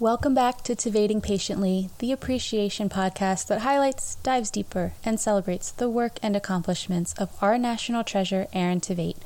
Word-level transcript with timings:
Welcome 0.00 0.32
back 0.32 0.62
to 0.62 0.74
Tveiting 0.74 1.20
Patiently, 1.20 1.90
the 1.98 2.10
appreciation 2.10 2.88
podcast 2.88 3.48
that 3.48 3.60
highlights, 3.60 4.14
dives 4.22 4.50
deeper, 4.50 4.94
and 5.04 5.20
celebrates 5.20 5.70
the 5.70 5.90
work 5.90 6.18
and 6.22 6.34
accomplishments 6.34 7.12
of 7.18 7.30
our 7.42 7.58
national 7.58 8.02
treasure, 8.02 8.46
Aaron 8.54 8.80
Tveit. 8.80 9.18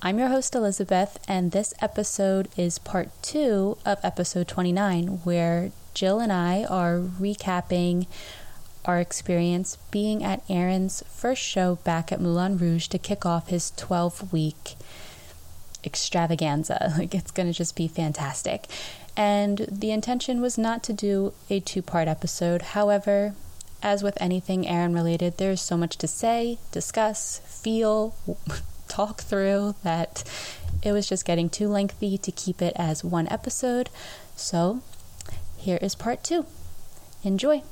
I'm 0.00 0.18
your 0.18 0.28
host, 0.28 0.54
Elizabeth, 0.54 1.18
and 1.28 1.52
this 1.52 1.74
episode 1.82 2.48
is 2.56 2.78
part 2.78 3.10
two 3.20 3.76
of 3.84 3.98
episode 4.02 4.48
29, 4.48 5.20
where 5.24 5.70
Jill 5.92 6.20
and 6.20 6.32
I 6.32 6.64
are 6.64 6.98
recapping 6.98 8.06
our 8.86 8.98
experience 8.98 9.76
being 9.90 10.24
at 10.24 10.42
Aaron's 10.48 11.02
first 11.10 11.42
show 11.42 11.74
back 11.84 12.10
at 12.10 12.22
Moulin 12.22 12.56
Rouge 12.56 12.86
to 12.86 12.98
kick 12.98 13.26
off 13.26 13.48
his 13.48 13.70
12 13.72 14.32
week 14.32 14.76
extravaganza. 15.84 16.94
Like, 16.98 17.14
it's 17.14 17.30
going 17.30 17.48
to 17.48 17.52
just 17.52 17.76
be 17.76 17.86
fantastic. 17.86 18.66
And 19.16 19.66
the 19.70 19.90
intention 19.90 20.40
was 20.40 20.58
not 20.58 20.82
to 20.84 20.92
do 20.92 21.32
a 21.48 21.60
two 21.60 21.82
part 21.82 22.06
episode. 22.06 22.62
However, 22.62 23.34
as 23.82 24.02
with 24.02 24.18
anything 24.20 24.68
Aaron 24.68 24.94
related, 24.94 25.38
there's 25.38 25.60
so 25.60 25.76
much 25.76 25.96
to 25.98 26.06
say, 26.06 26.58
discuss, 26.72 27.40
feel, 27.46 28.14
talk 28.88 29.22
through 29.22 29.74
that 29.82 30.24
it 30.82 30.92
was 30.92 31.08
just 31.08 31.24
getting 31.24 31.48
too 31.48 31.68
lengthy 31.68 32.18
to 32.18 32.32
keep 32.32 32.60
it 32.60 32.72
as 32.76 33.02
one 33.02 33.28
episode. 33.28 33.88
So, 34.36 34.82
here 35.56 35.78
is 35.80 35.94
part 35.94 36.22
two. 36.22 36.46
Enjoy. 37.24 37.62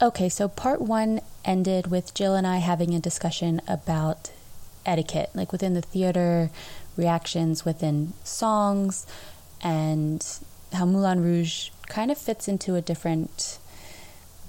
Okay, 0.00 0.28
so 0.28 0.48
part 0.48 0.80
one 0.80 1.20
ended 1.44 1.90
with 1.90 2.12
Jill 2.12 2.34
and 2.34 2.46
I 2.46 2.58
having 2.58 2.94
a 2.94 3.00
discussion 3.00 3.60
about 3.68 4.32
etiquette, 4.84 5.30
like 5.34 5.52
within 5.52 5.74
the 5.74 5.82
theater, 5.82 6.50
reactions 6.96 7.64
within 7.64 8.12
songs, 8.24 9.06
and 9.62 10.24
how 10.72 10.84
Moulin 10.84 11.22
Rouge 11.22 11.70
kind 11.88 12.10
of 12.10 12.18
fits 12.18 12.48
into 12.48 12.74
a 12.74 12.80
different 12.80 13.58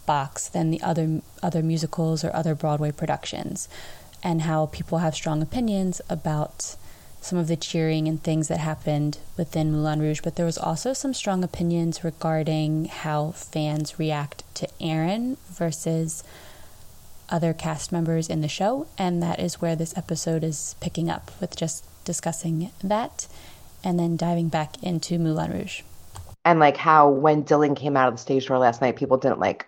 box 0.05 0.47
than 0.49 0.71
the 0.71 0.81
other 0.81 1.21
other 1.41 1.63
musicals 1.63 2.23
or 2.23 2.35
other 2.35 2.55
Broadway 2.55 2.91
productions 2.91 3.69
and 4.21 4.43
how 4.43 4.67
people 4.67 4.99
have 4.99 5.15
strong 5.15 5.41
opinions 5.41 6.01
about 6.09 6.75
some 7.23 7.39
of 7.39 7.47
the 7.47 7.55
cheering 7.55 8.07
and 8.07 8.21
things 8.21 8.49
that 8.49 8.59
happened 8.59 9.17
within 9.37 9.71
Moulin 9.71 10.01
Rouge, 10.01 10.19
but 10.21 10.35
there 10.35 10.45
was 10.45 10.57
also 10.57 10.91
some 10.91 11.13
strong 11.13 11.41
opinions 11.43 12.03
regarding 12.03 12.85
how 12.85 13.31
fans 13.31 13.97
react 13.97 14.43
to 14.55 14.67
Aaron 14.81 15.37
versus 15.49 16.23
other 17.29 17.53
cast 17.53 17.93
members 17.93 18.29
in 18.29 18.41
the 18.41 18.49
show, 18.49 18.87
and 18.97 19.23
that 19.23 19.39
is 19.39 19.61
where 19.61 19.75
this 19.75 19.97
episode 19.97 20.43
is 20.43 20.75
picking 20.81 21.09
up 21.09 21.31
with 21.39 21.55
just 21.55 21.85
discussing 22.03 22.71
that 22.83 23.27
and 23.83 23.99
then 23.99 24.17
diving 24.17 24.49
back 24.49 24.81
into 24.83 25.19
Moulin 25.19 25.51
Rouge. 25.51 25.81
And 26.45 26.59
like 26.59 26.77
how 26.77 27.09
when 27.09 27.43
Dylan 27.43 27.75
came 27.75 27.95
out 27.95 28.09
of 28.09 28.15
the 28.15 28.19
stage 28.19 28.47
door 28.47 28.57
last 28.57 28.81
night, 28.81 28.95
people 28.95 29.17
didn't 29.17 29.39
like 29.39 29.67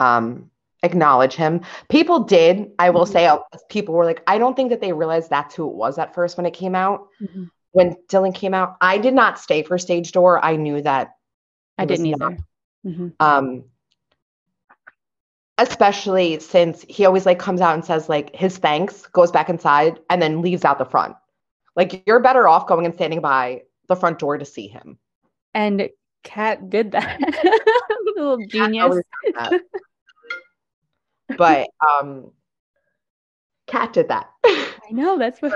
um 0.00 0.50
acknowledge 0.84 1.34
him. 1.34 1.62
People 1.88 2.20
did. 2.20 2.70
I 2.78 2.90
will 2.90 3.04
mm-hmm. 3.04 3.12
say, 3.12 3.26
uh, 3.26 3.38
people 3.68 3.94
were 3.94 4.04
like, 4.04 4.22
I 4.26 4.38
don't 4.38 4.54
think 4.54 4.70
that 4.70 4.80
they 4.80 4.92
realized 4.92 5.30
that's 5.30 5.54
who 5.54 5.68
it 5.68 5.74
was 5.74 5.98
at 5.98 6.14
first 6.14 6.36
when 6.36 6.46
it 6.46 6.52
came 6.52 6.74
out. 6.74 7.08
Mm-hmm. 7.20 7.44
When 7.72 7.96
Dylan 8.08 8.34
came 8.34 8.54
out, 8.54 8.76
I 8.80 8.98
did 8.98 9.14
not 9.14 9.40
stay 9.40 9.62
for 9.62 9.78
stage 9.78 10.12
door. 10.12 10.44
I 10.44 10.56
knew 10.56 10.80
that. 10.82 11.16
I 11.76 11.86
didn't 11.86 12.06
either. 12.06 12.38
Mm-hmm. 12.86 13.08
Um, 13.18 13.64
especially 15.58 16.38
since 16.38 16.84
he 16.88 17.04
always 17.04 17.26
like 17.26 17.38
comes 17.38 17.60
out 17.60 17.74
and 17.74 17.84
says 17.84 18.08
like 18.08 18.34
his 18.36 18.58
thanks, 18.58 19.06
goes 19.06 19.32
back 19.32 19.48
inside, 19.48 19.98
and 20.08 20.22
then 20.22 20.40
leaves 20.40 20.64
out 20.64 20.78
the 20.78 20.84
front. 20.84 21.16
Like 21.76 22.04
you're 22.06 22.20
better 22.20 22.46
off 22.48 22.66
going 22.66 22.86
and 22.86 22.94
standing 22.94 23.20
by 23.20 23.62
the 23.88 23.96
front 23.96 24.18
door 24.18 24.38
to 24.38 24.44
see 24.44 24.68
him. 24.68 24.98
And 25.54 25.88
Kat 26.22 26.70
did 26.70 26.92
that. 26.92 27.20
Little 28.16 28.38
genius 28.46 29.02
but 31.36 31.68
um 31.88 32.30
Kat 33.66 33.92
did 33.92 34.08
that. 34.08 34.30
I 34.44 34.90
know 34.90 35.18
that's 35.18 35.40
what 35.40 35.54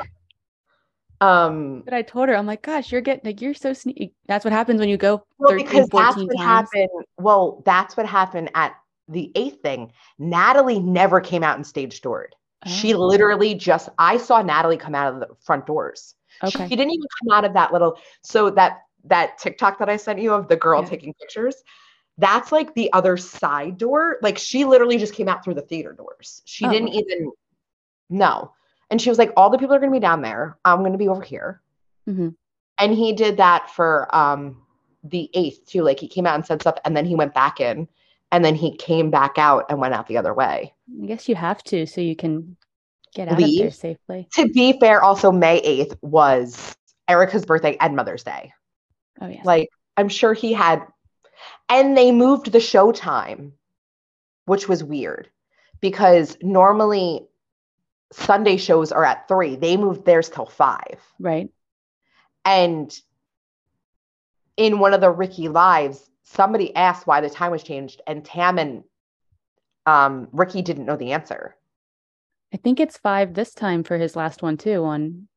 um 1.21 1.83
but 1.85 1.95
I 1.95 2.03
told 2.03 2.29
her 2.29 2.37
I'm 2.37 2.47
like 2.47 2.63
gosh 2.63 2.93
you're 2.93 3.01
getting 3.01 3.23
like 3.25 3.41
you're 3.41 3.55
so 3.55 3.73
sneaky 3.73 4.15
that's 4.27 4.45
what 4.45 4.53
happens 4.53 4.79
when 4.79 4.89
you 4.89 4.97
go 4.97 5.25
well, 5.39 5.51
13, 5.51 5.67
because 5.67 5.89
that's 5.89 6.17
what 6.17 6.37
times. 6.37 6.71
happened 6.73 7.05
well 7.19 7.63
that's 7.67 7.97
what 7.97 8.07
happened 8.07 8.51
at 8.55 8.77
the 9.09 9.33
eighth 9.35 9.61
thing 9.61 9.93
Natalie 10.21 10.79
never 10.79 11.21
came 11.21 11.43
out 11.43 11.57
and 11.57 11.67
stage 11.67 12.01
doored 12.03 12.37
oh. 12.67 12.71
she 12.71 12.95
literally 12.95 13.55
just 13.55 13.89
I 13.99 14.17
saw 14.17 14.43
Natalie 14.43 14.77
come 14.77 14.95
out 14.95 15.15
of 15.15 15.21
the 15.21 15.29
front 15.41 15.67
doors 15.67 16.15
okay 16.43 16.69
she 16.69 16.77
didn't 16.77 16.93
even 16.93 17.07
come 17.23 17.37
out 17.37 17.45
of 17.45 17.55
that 17.55 17.73
little 17.73 17.99
so 18.23 18.51
that 18.51 18.83
that 19.05 19.39
TikTok 19.39 19.79
that 19.79 19.89
I 19.89 19.97
sent 19.97 20.21
you 20.21 20.33
of 20.33 20.49
the 20.49 20.57
girl 20.57 20.83
yeah. 20.83 20.89
taking 20.89 21.15
pictures 21.15 21.63
that's 22.19 22.51
like 22.51 22.75
the 22.75 22.93
other 22.93 23.17
side 23.17 23.79
door. 23.79 24.19
Like 24.23 24.37
she 24.39 24.65
literally 24.65 24.99
just 24.99 25.15
came 25.15 25.29
out 25.29 25.45
through 25.45 25.55
the 25.55 25.63
theater 25.63 25.93
doors. 25.93 26.43
She 26.45 26.67
oh. 26.67 26.71
didn't 26.71 26.89
even 26.89 27.33
know. 28.11 28.53
And 28.91 29.01
she 29.01 29.09
was 29.09 29.19
like, 29.19 29.33
all 29.37 29.51
the 29.51 29.59
people 29.59 29.75
are 29.75 29.79
going 29.79 29.93
to 29.93 29.97
be 29.97 30.01
down 30.01 30.21
there. 30.21 30.59
I'm 30.65 30.81
going 30.81 30.93
to 30.93 30.99
be 30.99 31.09
over 31.09 31.23
here. 31.23 31.63
Mm-hmm. 32.09 32.31
And 32.79 32.95
he 32.95 33.13
did 33.13 33.37
that 33.37 33.71
for 33.71 34.15
um, 34.15 34.63
the 35.05 35.31
eighth 35.35 35.67
too. 35.67 35.83
Like 35.83 36.01
he 36.01 36.09
came 36.09 36.27
out 36.27 36.35
and 36.35 36.45
said 36.45 36.61
stuff 36.61 36.79
and 36.85 36.97
then 36.97 37.07
he 37.07 37.15
went 37.15 37.35
back 37.35 37.61
in 37.61 37.87
and 38.31 38.45
then 38.45 38.55
he 38.55 38.77
came 38.77 39.11
back 39.11 39.39
out 39.39 39.67
and 39.69 39.81
went 39.81 39.95
out 39.95 40.07
the 40.07 40.19
other 40.19 40.35
way. 40.35 40.75
I 41.03 41.07
guess 41.07 41.29
you 41.29 41.35
have 41.35 41.63
to 41.65 41.87
so 41.87 42.01
you 42.01 42.17
can 42.17 42.57
get 43.15 43.29
out 43.29 43.39
Leave. 43.39 43.61
of 43.61 43.65
there 43.65 43.71
safely. 43.71 44.29
To 44.35 44.49
be 44.49 44.79
fair, 44.79 45.03
also 45.03 45.33
May 45.33 45.61
8th 45.61 45.97
was 46.03 46.77
Erica's 47.09 47.47
birthday 47.47 47.77
and 47.81 47.97
Mother's 47.97 48.25
Day. 48.25 48.53
Oh, 49.21 49.29
yeah. 49.29 49.43
Like 49.45 49.69
I'm 49.97 50.09
sure 50.09 50.35
he 50.35 50.53
had 50.53 50.83
and 51.69 51.97
they 51.97 52.13
moved 52.13 52.53
the 52.53 52.61
show 52.61 52.93
time, 52.93 53.53
which 54.47 54.69
was 54.69 54.83
weird 54.83 55.29
because 55.81 56.37
normally 56.43 57.27
Sunday 58.13 58.57
shows 58.57 58.93
are 58.93 59.05
at 59.05 59.29
three. 59.29 59.57
They 59.57 59.77
moved 59.77 60.05
theirs 60.05 60.29
till 60.29 60.47
five. 60.47 61.01
Right. 61.19 61.51
And 62.45 62.99
in 64.57 64.79
one 64.79 64.95
of 64.95 65.01
the 65.01 65.11
Ricky 65.11 65.49
lives, 65.49 66.09
somebody 66.33 66.75
asked 66.75 67.07
why 67.07 67.21
the 67.21 67.31
time 67.31 67.51
was 67.51 67.63
changed, 67.63 68.01
and 68.07 68.25
Tam 68.25 68.59
and 68.59 68.85
um, 69.87 70.29
Ricky 70.33 70.63
didn't 70.63 70.87
know 70.87 70.97
the 70.97 71.13
answer. 71.13 71.57
I 72.53 72.57
think 72.57 72.81
it's 72.81 72.97
five 72.97 73.35
this 73.35 73.55
time 73.55 73.83
for 73.83 73.99
his 73.99 74.17
last 74.17 74.43
one 74.43 74.57
too 74.57 74.85
on 74.85 75.29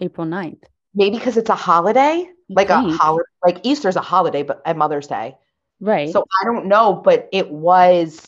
April 0.00 0.26
9th. 0.26 0.62
Maybe 0.94 1.16
because 1.16 1.36
it's 1.36 1.50
a 1.50 1.54
holiday 1.54 2.28
like 2.48 2.70
a 2.70 2.80
holiday, 2.80 3.28
like 3.44 3.60
Easter's 3.62 3.96
a 3.96 4.00
holiday, 4.00 4.42
but 4.42 4.62
at 4.64 4.76
Mother's 4.76 5.06
Day. 5.06 5.36
Right. 5.80 6.10
So 6.10 6.24
I 6.40 6.44
don't 6.44 6.66
know, 6.66 6.94
but 6.94 7.28
it 7.32 7.50
was. 7.50 8.26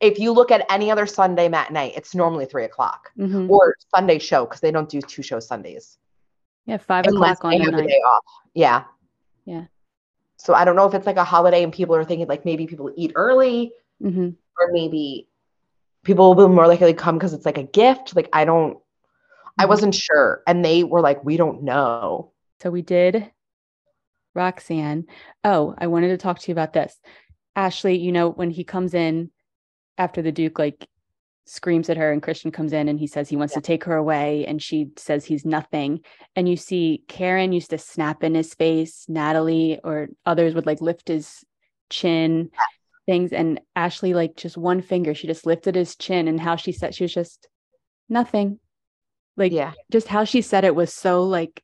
If 0.00 0.18
you 0.18 0.32
look 0.32 0.50
at 0.50 0.66
any 0.70 0.90
other 0.90 1.06
Sunday 1.06 1.48
matinee, 1.48 1.92
it's 1.94 2.12
normally 2.12 2.46
three 2.46 2.64
o'clock 2.64 3.10
mm-hmm. 3.16 3.48
or 3.48 3.76
Sunday 3.94 4.18
show 4.18 4.44
because 4.44 4.60
they 4.60 4.72
don't 4.72 4.88
do 4.88 5.00
two 5.00 5.22
shows 5.22 5.46
Sundays. 5.46 5.98
Yeah, 6.66 6.78
five 6.78 7.06
o'clock 7.06 7.44
on 7.44 7.56
the 7.56 7.82
day 7.82 8.00
off. 8.00 8.24
Yeah. 8.54 8.84
Yeah. 9.44 9.66
So 10.38 10.54
I 10.54 10.64
don't 10.64 10.76
know 10.76 10.86
if 10.86 10.94
it's 10.94 11.06
like 11.06 11.16
a 11.16 11.24
holiday 11.24 11.62
and 11.62 11.72
people 11.72 11.94
are 11.96 12.04
thinking 12.04 12.28
like 12.28 12.44
maybe 12.44 12.66
people 12.66 12.92
eat 12.96 13.12
early 13.14 13.72
mm-hmm. 14.02 14.30
or 14.58 14.72
maybe 14.72 15.28
people 16.04 16.34
will 16.34 16.48
be 16.48 16.54
more 16.54 16.66
likely 16.66 16.92
to 16.92 16.98
come 16.98 17.16
because 17.16 17.34
it's 17.34 17.44
like 17.44 17.58
a 17.58 17.64
gift. 17.64 18.14
Like 18.14 18.28
I 18.32 18.44
don't, 18.44 18.74
mm-hmm. 18.74 19.60
I 19.60 19.66
wasn't 19.66 19.94
sure. 19.94 20.42
And 20.46 20.64
they 20.64 20.84
were 20.84 21.00
like, 21.00 21.24
we 21.24 21.36
don't 21.36 21.64
know. 21.64 22.32
So 22.62 22.70
we 22.70 22.82
did 22.82 23.30
Roxanne. 24.34 25.06
Oh, 25.42 25.74
I 25.76 25.88
wanted 25.88 26.08
to 26.08 26.16
talk 26.16 26.38
to 26.38 26.48
you 26.48 26.52
about 26.52 26.72
this. 26.72 26.98
Ashley, 27.56 27.98
you 27.98 28.12
know, 28.12 28.30
when 28.30 28.50
he 28.50 28.62
comes 28.62 28.94
in 28.94 29.30
after 29.98 30.22
the 30.22 30.32
Duke 30.32 30.58
like 30.58 30.88
screams 31.48 31.88
at 31.88 31.96
her 31.96 32.12
and 32.12 32.22
Christian 32.22 32.50
comes 32.50 32.72
in 32.72 32.88
and 32.88 32.98
he 32.98 33.06
says 33.06 33.28
he 33.28 33.36
wants 33.36 33.54
yeah. 33.54 33.60
to 33.60 33.66
take 33.66 33.84
her 33.84 33.96
away 33.96 34.44
and 34.46 34.62
she 34.62 34.90
says 34.96 35.24
he's 35.24 35.44
nothing. 35.44 36.00
And 36.36 36.48
you 36.48 36.56
see 36.56 37.02
Karen 37.08 37.52
used 37.52 37.70
to 37.70 37.78
snap 37.78 38.22
in 38.22 38.34
his 38.34 38.54
face, 38.54 39.06
Natalie 39.08 39.80
or 39.82 40.08
others 40.26 40.54
would 40.54 40.66
like 40.66 40.80
lift 40.80 41.08
his 41.08 41.44
chin, 41.90 42.50
things. 43.06 43.32
And 43.32 43.60
Ashley, 43.74 44.14
like 44.14 44.36
just 44.36 44.56
one 44.56 44.82
finger, 44.82 45.14
she 45.14 45.26
just 45.26 45.46
lifted 45.46 45.74
his 45.74 45.96
chin 45.96 46.28
and 46.28 46.40
how 46.40 46.56
she 46.56 46.72
said 46.72 46.94
she 46.94 47.04
was 47.04 47.14
just 47.14 47.48
nothing. 48.08 48.58
Like, 49.36 49.52
yeah, 49.52 49.72
just 49.90 50.08
how 50.08 50.24
she 50.24 50.42
said 50.42 50.64
it 50.64 50.74
was 50.74 50.92
so 50.92 51.24
like 51.24 51.62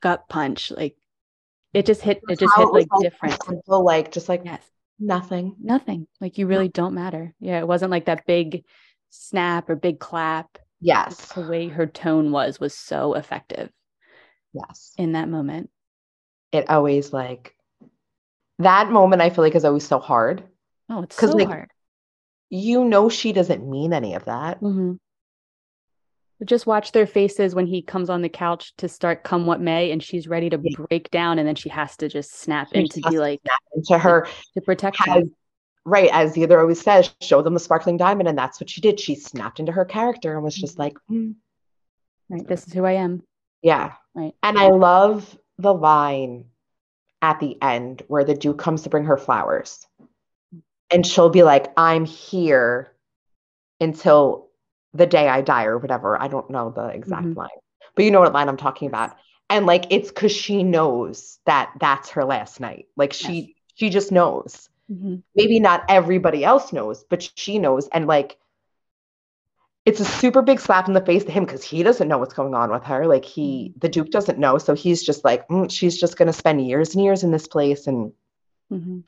gut 0.00 0.28
punch. 0.28 0.70
Like 0.70 0.96
it 1.74 1.86
just 1.86 2.02
hit 2.02 2.20
it 2.28 2.38
just 2.38 2.56
hit 2.56 2.66
like, 2.66 2.86
like 2.90 3.00
different 3.00 3.42
simple, 3.42 3.84
like 3.84 4.12
just 4.12 4.28
like 4.28 4.42
yes 4.44 4.62
nothing 4.98 5.54
nothing 5.60 6.06
like 6.20 6.38
you 6.38 6.46
really 6.46 6.68
don't 6.68 6.94
matter 6.94 7.34
yeah 7.40 7.58
it 7.58 7.68
wasn't 7.68 7.90
like 7.90 8.06
that 8.06 8.26
big 8.26 8.64
snap 9.10 9.68
or 9.68 9.76
big 9.76 9.98
clap 9.98 10.58
yes. 10.80 11.32
the 11.32 11.48
way 11.48 11.68
her 11.68 11.86
tone 11.86 12.30
was 12.30 12.60
was 12.60 12.74
so 12.74 13.14
effective 13.14 13.70
yes. 14.52 14.92
in 14.96 15.12
that 15.12 15.28
moment. 15.28 15.70
It 16.52 16.70
always 16.70 17.12
like 17.12 17.54
that 18.60 18.90
moment 18.90 19.22
i 19.22 19.30
feel 19.30 19.44
like 19.44 19.54
is 19.54 19.64
always 19.64 19.86
so 19.86 19.98
hard. 19.98 20.42
Oh 20.88 21.02
it's 21.02 21.16
so 21.16 21.28
like, 21.28 21.48
hard. 21.48 21.70
you 22.48 22.84
know 22.84 23.08
she 23.08 23.32
doesn't 23.32 23.68
mean 23.68 23.92
any 23.92 24.14
of 24.14 24.24
that. 24.24 24.60
Mm-hmm. 24.60 24.94
just 26.44 26.66
watch 26.66 26.92
their 26.92 27.06
faces 27.06 27.54
when 27.54 27.66
he 27.66 27.82
comes 27.82 28.08
on 28.08 28.22
the 28.22 28.28
couch 28.28 28.74
to 28.78 28.88
start 28.88 29.24
come 29.24 29.46
what 29.46 29.60
may 29.60 29.90
and 29.92 30.02
she's 30.02 30.26
ready 30.26 30.48
to 30.50 30.58
yeah. 30.62 30.86
break 30.88 31.10
down 31.10 31.38
and 31.38 31.46
then 31.46 31.54
she 31.54 31.68
has 31.68 31.96
to 31.98 32.08
just 32.08 32.38
snap 32.38 32.68
she 32.72 32.80
in 32.80 32.88
to 32.88 33.00
be 33.10 33.18
like 33.18 33.40
into 33.74 33.98
her 33.98 34.26
to 34.54 34.60
protect 34.62 34.96
has, 34.98 35.24
right 35.88 36.10
as 36.12 36.34
the 36.34 36.44
other 36.44 36.60
always 36.60 36.80
says 36.80 37.12
show 37.20 37.42
them 37.42 37.54
the 37.54 37.60
sparkling 37.60 37.96
diamond. 37.96 38.28
And 38.28 38.38
that's 38.38 38.60
what 38.60 38.70
she 38.70 38.80
did. 38.80 39.00
She 39.00 39.14
snapped 39.14 39.58
into 39.58 39.72
her 39.72 39.84
character 39.84 40.34
and 40.34 40.44
was 40.44 40.54
just 40.54 40.74
mm-hmm. 40.74 40.82
like 40.82 40.96
mm. 41.10 41.34
right 42.28 42.46
this 42.46 42.66
is 42.66 42.72
who 42.72 42.84
i 42.84 42.92
am. 42.92 43.22
Yeah. 43.62 43.94
Right. 44.14 44.34
And 44.42 44.58
i 44.58 44.68
love 44.68 45.38
the 45.58 45.74
line 45.74 46.44
at 47.20 47.40
the 47.40 47.60
end 47.60 48.02
where 48.06 48.24
the 48.24 48.34
duke 48.34 48.58
comes 48.58 48.82
to 48.82 48.90
bring 48.90 49.06
her 49.06 49.16
flowers. 49.16 49.86
And 50.90 51.06
she'll 51.06 51.30
be 51.30 51.42
like 51.42 51.72
i'm 51.76 52.04
here 52.04 52.92
until 53.80 54.48
the 54.94 55.06
day 55.06 55.28
i 55.28 55.40
die 55.40 55.64
or 55.64 55.78
whatever. 55.78 56.20
I 56.20 56.28
don't 56.28 56.50
know 56.50 56.70
the 56.70 56.86
exact 56.88 57.26
mm-hmm. 57.26 57.38
line. 57.38 57.48
But 57.94 58.04
you 58.04 58.10
know 58.10 58.20
what 58.20 58.32
line 58.32 58.48
i'm 58.48 58.56
talking 58.56 58.88
about. 58.88 59.16
And 59.50 59.64
like 59.64 59.86
it's 59.90 60.08
because 60.08 60.32
she 60.32 60.62
knows 60.62 61.38
that 61.46 61.72
that's 61.80 62.10
her 62.10 62.24
last 62.24 62.60
night. 62.60 62.86
Like 62.96 63.12
she 63.12 63.32
yes. 63.32 63.48
she 63.74 63.90
just 63.90 64.12
knows 64.12 64.68
Mm-hmm. 64.90 65.16
Maybe 65.34 65.60
not 65.60 65.84
everybody 65.88 66.44
else 66.44 66.72
knows, 66.72 67.04
but 67.04 67.30
she 67.34 67.58
knows. 67.58 67.88
And 67.88 68.06
like, 68.06 68.38
it's 69.84 70.00
a 70.00 70.04
super 70.04 70.42
big 70.42 70.60
slap 70.60 70.88
in 70.88 70.94
the 70.94 71.04
face 71.04 71.24
to 71.24 71.32
him 71.32 71.44
because 71.44 71.64
he 71.64 71.82
doesn't 71.82 72.08
know 72.08 72.18
what's 72.18 72.34
going 72.34 72.54
on 72.54 72.70
with 72.70 72.84
her. 72.84 73.06
Like, 73.06 73.24
he, 73.24 73.70
mm-hmm. 73.70 73.78
the 73.80 73.88
Duke 73.88 74.10
doesn't 74.10 74.38
know. 74.38 74.58
So 74.58 74.74
he's 74.74 75.02
just 75.02 75.24
like, 75.24 75.46
mm, 75.48 75.70
she's 75.70 75.98
just 75.98 76.16
going 76.16 76.26
to 76.26 76.32
spend 76.32 76.66
years 76.66 76.94
and 76.94 77.04
years 77.04 77.22
in 77.24 77.30
this 77.30 77.46
place. 77.46 77.86
And 77.86 78.12
mm-hmm. 78.72 79.00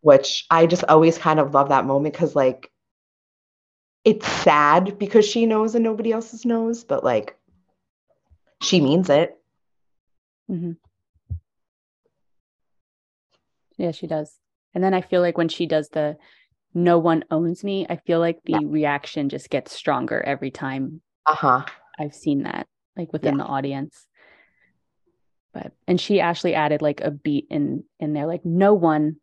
which 0.00 0.46
I 0.50 0.66
just 0.66 0.84
always 0.84 1.18
kind 1.18 1.40
of 1.40 1.54
love 1.54 1.70
that 1.70 1.84
moment 1.84 2.14
because, 2.14 2.36
like, 2.36 2.72
it's 4.04 4.26
sad 4.26 4.98
because 4.98 5.24
she 5.24 5.46
knows 5.46 5.74
and 5.74 5.84
nobody 5.84 6.12
else 6.12 6.44
knows, 6.44 6.84
but 6.84 7.04
like, 7.04 7.36
she 8.60 8.80
means 8.80 9.08
it. 9.10 9.38
Mm-hmm. 10.50 10.72
Yeah, 13.78 13.92
she 13.92 14.06
does. 14.06 14.38
And 14.74 14.82
then 14.82 14.94
I 14.94 15.00
feel 15.00 15.20
like 15.20 15.38
when 15.38 15.48
she 15.48 15.66
does 15.66 15.88
the 15.90 16.16
no 16.74 16.98
one 16.98 17.24
owns 17.30 17.62
me, 17.62 17.86
I 17.88 17.96
feel 17.96 18.18
like 18.18 18.38
the 18.44 18.52
yeah. 18.52 18.58
reaction 18.64 19.28
just 19.28 19.50
gets 19.50 19.72
stronger 19.72 20.22
every 20.22 20.50
time. 20.50 21.02
Uh-huh. 21.26 21.64
I've 21.98 22.14
seen 22.14 22.44
that 22.44 22.66
like 22.96 23.12
within 23.12 23.36
yeah. 23.36 23.44
the 23.44 23.48
audience. 23.50 24.06
But 25.52 25.72
and 25.86 26.00
she 26.00 26.20
actually 26.20 26.54
added 26.54 26.80
like 26.80 27.02
a 27.02 27.10
beat 27.10 27.46
in 27.50 27.84
in 28.00 28.14
there 28.14 28.26
like 28.26 28.44
no 28.44 28.72
one 28.74 29.16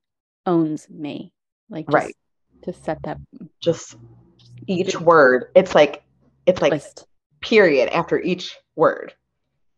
owns 0.46 0.88
me. 0.90 1.34
Like 1.69 1.86
right 1.92 2.16
to 2.63 2.74
set 2.74 3.01
that 3.04 3.18
just 3.62 3.96
each 4.68 5.00
word. 5.00 5.46
It's 5.56 5.74
like 5.74 6.04
it's 6.46 6.62
like 6.62 6.74
list. 6.74 7.06
period 7.42 7.90
after 7.90 8.19
each 8.19 8.56
word. 8.75 9.13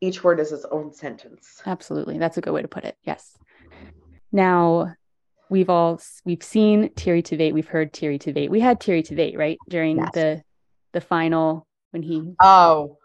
Each 0.01 0.23
word 0.23 0.39
is 0.39 0.51
its 0.51 0.65
own 0.71 0.93
sentence. 0.93 1.61
Absolutely. 1.65 2.17
That's 2.17 2.37
a 2.37 2.41
good 2.41 2.53
way 2.53 2.63
to 2.63 2.67
put 2.67 2.85
it. 2.85 2.97
Yes. 3.03 3.37
Now, 4.31 4.95
we've 5.51 5.69
all 5.69 6.01
we've 6.23 6.41
seen 6.41 6.89
Teary 6.95 7.21
Tveit, 7.21 7.53
we've 7.53 7.67
heard 7.67 7.93
Teary 7.93 8.17
Tveit. 8.17 8.49
We 8.49 8.61
had 8.61 8.79
Teary 8.79 9.03
Tveit, 9.03 9.37
right? 9.37 9.59
During 9.69 9.97
yes. 9.97 10.09
the 10.13 10.43
the 10.93 11.01
final 11.01 11.67
when 11.91 12.01
he 12.01 12.33
Oh. 12.41 12.97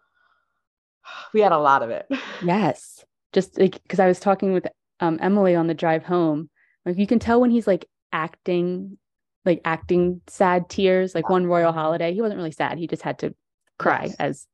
We 1.34 1.40
had 1.40 1.52
a 1.52 1.58
lot 1.58 1.82
of 1.82 1.90
it. 1.90 2.06
Yes. 2.42 3.04
Just 3.32 3.58
like 3.58 3.82
because 3.82 4.00
I 4.00 4.06
was 4.06 4.20
talking 4.20 4.52
with 4.52 4.66
um, 5.00 5.18
Emily 5.20 5.54
on 5.54 5.66
the 5.66 5.74
drive 5.74 6.04
home. 6.04 6.48
Like 6.86 6.96
you 6.96 7.06
can 7.06 7.18
tell 7.18 7.40
when 7.40 7.50
he's 7.50 7.66
like 7.66 7.86
acting 8.12 8.96
like 9.44 9.60
acting 9.64 10.22
sad 10.26 10.68
tears, 10.68 11.14
like 11.14 11.28
one 11.28 11.46
royal 11.46 11.72
holiday. 11.72 12.14
He 12.14 12.22
wasn't 12.22 12.38
really 12.38 12.52
sad. 12.52 12.78
He 12.78 12.86
just 12.86 13.02
had 13.02 13.18
to 13.20 13.34
cry 13.78 14.04
yes. 14.04 14.16
as 14.18 14.46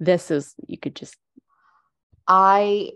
this 0.00 0.30
is 0.30 0.54
you 0.66 0.78
could 0.78 0.96
just 0.96 1.16
I 2.26 2.92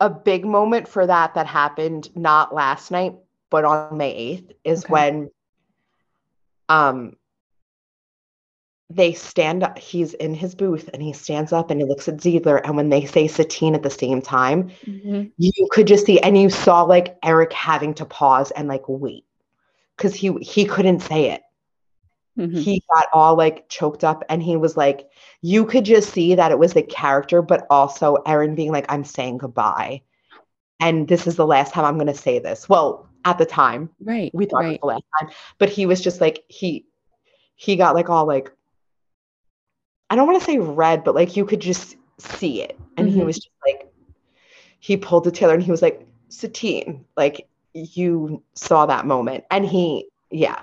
a 0.00 0.10
big 0.10 0.44
moment 0.44 0.88
for 0.88 1.06
that 1.06 1.34
that 1.34 1.46
happened 1.46 2.08
not 2.14 2.54
last 2.54 2.90
night 2.90 3.14
but 3.50 3.64
on 3.64 3.96
May 3.96 4.36
8th 4.36 4.52
is 4.64 4.84
okay. 4.84 4.92
when 4.92 5.30
um 6.68 7.16
they 8.90 9.12
stand 9.12 9.62
up 9.62 9.78
he's 9.78 10.14
in 10.14 10.34
his 10.34 10.54
booth 10.54 10.88
and 10.92 11.02
he 11.02 11.12
stands 11.12 11.52
up 11.52 11.70
and 11.70 11.80
he 11.80 11.86
looks 11.86 12.08
at 12.08 12.18
Zidler 12.18 12.60
and 12.62 12.76
when 12.76 12.88
they 12.88 13.04
say 13.04 13.26
Satine 13.26 13.74
at 13.74 13.82
the 13.82 13.90
same 13.90 14.22
time 14.22 14.70
mm-hmm. 14.84 15.24
you 15.38 15.68
could 15.70 15.86
just 15.86 16.06
see 16.06 16.20
and 16.20 16.38
you 16.38 16.50
saw 16.50 16.82
like 16.82 17.16
Eric 17.22 17.52
having 17.52 17.94
to 17.94 18.04
pause 18.04 18.50
and 18.52 18.68
like 18.68 18.88
wait 18.88 19.24
cuz 19.96 20.14
he 20.14 20.32
he 20.40 20.64
couldn't 20.66 21.00
say 21.00 21.30
it 21.30 21.42
Mm-hmm. 22.38 22.58
He 22.58 22.82
got 22.92 23.06
all 23.12 23.36
like 23.36 23.68
choked 23.68 24.04
up 24.04 24.22
and 24.28 24.42
he 24.42 24.56
was 24.56 24.76
like, 24.76 25.08
you 25.40 25.64
could 25.64 25.84
just 25.84 26.12
see 26.12 26.34
that 26.34 26.50
it 26.50 26.58
was 26.58 26.74
the 26.74 26.82
character, 26.82 27.40
but 27.42 27.66
also 27.70 28.16
Aaron 28.26 28.54
being 28.54 28.72
like, 28.72 28.86
I'm 28.88 29.04
saying 29.04 29.38
goodbye. 29.38 30.02
And 30.80 31.08
this 31.08 31.26
is 31.26 31.36
the 31.36 31.46
last 31.46 31.72
time 31.72 31.84
I'm 31.84 31.96
going 31.96 32.06
to 32.08 32.14
say 32.14 32.38
this. 32.38 32.68
Well, 32.68 33.08
at 33.24 33.38
the 33.38 33.46
time, 33.46 33.90
right. 34.00 34.30
We 34.34 34.44
thought 34.44 34.64
right. 34.64 34.66
it 34.66 34.70
was 34.72 34.78
the 34.80 34.86
last 34.86 35.04
time, 35.18 35.30
but 35.58 35.70
he 35.70 35.86
was 35.86 36.00
just 36.00 36.20
like, 36.20 36.44
he, 36.48 36.86
he 37.54 37.76
got 37.76 37.94
like 37.94 38.10
all 38.10 38.26
like, 38.26 38.52
I 40.10 40.16
don't 40.16 40.26
want 40.26 40.38
to 40.38 40.44
say 40.44 40.58
red, 40.58 41.02
but 41.02 41.14
like 41.14 41.36
you 41.36 41.46
could 41.46 41.60
just 41.60 41.96
see 42.18 42.62
it. 42.62 42.78
And 42.96 43.08
mm-hmm. 43.08 43.18
he 43.18 43.24
was 43.24 43.36
just 43.36 43.56
like, 43.66 43.90
he 44.78 44.96
pulled 44.96 45.24
the 45.24 45.32
Taylor 45.32 45.54
and 45.54 45.62
he 45.62 45.70
was 45.70 45.82
like, 45.82 46.06
Satine, 46.28 47.04
like 47.16 47.48
you 47.72 48.42
saw 48.54 48.86
that 48.86 49.06
moment. 49.06 49.44
And 49.50 49.66
he, 49.66 50.08
yeah, 50.30 50.60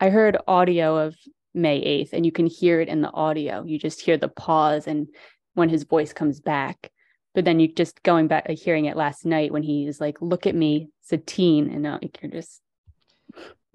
I 0.00 0.10
heard 0.10 0.36
audio 0.46 0.96
of 0.96 1.16
May 1.54 1.80
8th 1.82 2.12
and 2.12 2.24
you 2.24 2.32
can 2.32 2.46
hear 2.46 2.80
it 2.80 2.88
in 2.88 3.00
the 3.00 3.12
audio. 3.12 3.64
You 3.64 3.78
just 3.78 4.00
hear 4.00 4.16
the 4.16 4.28
pause 4.28 4.86
and 4.86 5.08
when 5.54 5.68
his 5.68 5.84
voice 5.84 6.12
comes 6.12 6.40
back. 6.40 6.90
But 7.34 7.44
then 7.44 7.60
you 7.60 7.68
just 7.68 8.02
going 8.02 8.26
back, 8.26 8.48
like, 8.48 8.58
hearing 8.58 8.86
it 8.86 8.96
last 8.96 9.24
night 9.24 9.52
when 9.52 9.62
he 9.62 9.86
is 9.86 10.00
like, 10.00 10.20
look 10.20 10.46
at 10.46 10.54
me, 10.54 10.88
Satine. 11.02 11.70
And 11.70 11.86
uh, 11.86 11.98
you're 12.22 12.32
just. 12.32 12.60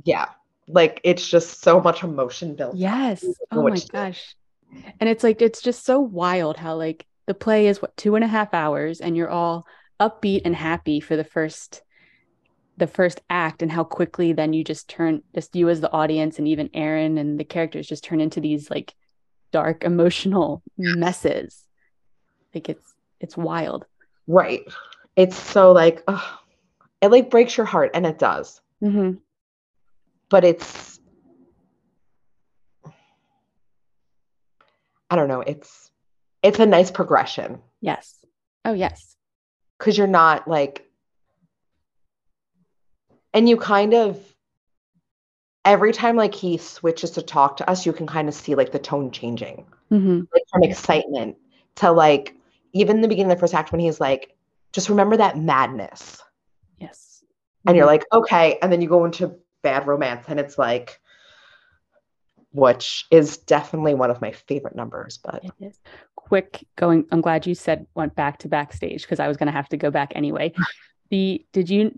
Yeah. 0.03 0.27
Like 0.67 1.01
it's 1.03 1.27
just 1.27 1.61
so 1.61 1.81
much 1.81 2.03
emotion 2.03 2.55
built. 2.55 2.75
Yes. 2.75 3.25
Oh 3.51 3.63
my 3.63 3.79
gosh. 3.91 4.35
And 4.99 5.09
it's 5.09 5.23
like, 5.23 5.41
it's 5.41 5.61
just 5.61 5.85
so 5.85 5.99
wild 5.99 6.57
how 6.57 6.75
like 6.75 7.05
the 7.27 7.33
play 7.33 7.67
is 7.67 7.81
what, 7.81 7.95
two 7.95 8.15
and 8.15 8.23
a 8.23 8.27
half 8.27 8.53
hours 8.53 9.01
and 9.01 9.15
you're 9.15 9.29
all 9.29 9.65
upbeat 9.99 10.41
and 10.45 10.55
happy 10.55 10.99
for 10.99 11.15
the 11.15 11.23
first 11.23 11.83
the 12.77 12.87
first 12.87 13.21
act 13.29 13.61
and 13.61 13.71
how 13.71 13.83
quickly 13.83 14.33
then 14.33 14.53
you 14.53 14.63
just 14.63 14.87
turn 14.89 15.21
just 15.35 15.55
you 15.55 15.69
as 15.69 15.81
the 15.81 15.91
audience 15.91 16.39
and 16.39 16.47
even 16.47 16.69
Aaron 16.73 17.17
and 17.17 17.39
the 17.39 17.43
characters 17.43 17.87
just 17.87 18.03
turn 18.03 18.19
into 18.19 18.39
these 18.39 18.69
like 18.69 18.93
dark 19.51 19.83
emotional 19.85 20.63
messes. 20.77 21.63
Like 22.53 22.69
it's 22.69 22.93
it's 23.19 23.37
wild. 23.37 23.85
Right. 24.27 24.61
It's 25.15 25.37
so 25.37 25.71
like 25.71 26.03
oh, 26.07 26.39
it 27.01 27.09
like 27.09 27.29
breaks 27.29 27.57
your 27.57 27.65
heart 27.65 27.91
and 27.93 28.05
it 28.05 28.17
does. 28.17 28.59
Mm-hmm. 28.83 29.17
But 30.29 30.43
it's 30.43 30.99
I 35.09 35.15
don't 35.15 35.27
know, 35.27 35.41
it's 35.41 35.91
it's 36.41 36.59
a 36.59 36.65
nice 36.65 36.89
progression. 36.89 37.61
Yes. 37.81 38.15
Oh 38.65 38.73
yes. 38.73 39.15
Cuz 39.77 39.95
you're 39.95 40.07
not 40.07 40.47
like 40.47 40.89
and 43.33 43.49
you 43.49 43.57
kind 43.57 43.93
of 43.93 44.19
every 45.65 45.93
time 45.93 46.15
like 46.15 46.35
he 46.35 46.57
switches 46.57 47.11
to 47.11 47.21
talk 47.21 47.57
to 47.57 47.69
us 47.69 47.85
you 47.85 47.93
can 47.93 48.05
kind 48.05 48.27
of 48.27 48.33
see 48.33 48.55
like 48.55 48.71
the 48.71 48.79
tone 48.79 49.11
changing. 49.11 49.65
Mm-hmm. 49.91 50.21
like 50.33 50.43
from 50.51 50.63
excitement 50.63 51.37
to 51.75 51.91
like 51.91 52.35
even 52.71 53.01
the 53.01 53.07
beginning 53.07 53.31
of 53.31 53.37
the 53.37 53.39
first 53.39 53.53
act 53.53 53.71
when 53.71 53.79
he's 53.79 53.99
like 53.99 54.35
just 54.71 54.89
remember 54.89 55.17
that 55.17 55.37
madness. 55.37 56.21
Yes. 56.79 57.23
And 57.65 57.73
mm-hmm. 57.73 57.77
you're 57.77 57.85
like 57.85 58.05
okay. 58.11 58.57
And 58.61 58.71
then 58.71 58.81
you 58.81 58.89
go 58.89 59.05
into 59.05 59.35
bad 59.61 59.87
romance 59.87 60.25
and 60.27 60.39
it's 60.39 60.57
like 60.57 60.99
which 62.51 63.07
is 63.09 63.37
definitely 63.37 63.95
one 63.95 64.11
of 64.11 64.21
my 64.21 64.31
favorite 64.31 64.75
numbers 64.75 65.17
but 65.17 65.43
it 65.43 65.51
is. 65.59 65.79
Quick 66.15 66.65
going 66.75 67.05
i'm 67.11 67.21
glad 67.21 67.45
you 67.45 67.55
said 67.55 67.85
went 67.95 68.15
back 68.15 68.39
to 68.39 68.47
backstage 68.47 69.03
because 69.03 69.19
i 69.19 69.27
was 69.27 69.37
going 69.37 69.47
to 69.47 69.53
have 69.53 69.69
to 69.69 69.77
go 69.77 69.91
back 69.91 70.11
anyway. 70.15 70.53
The 71.09 71.45
did 71.51 71.69
you 71.69 71.93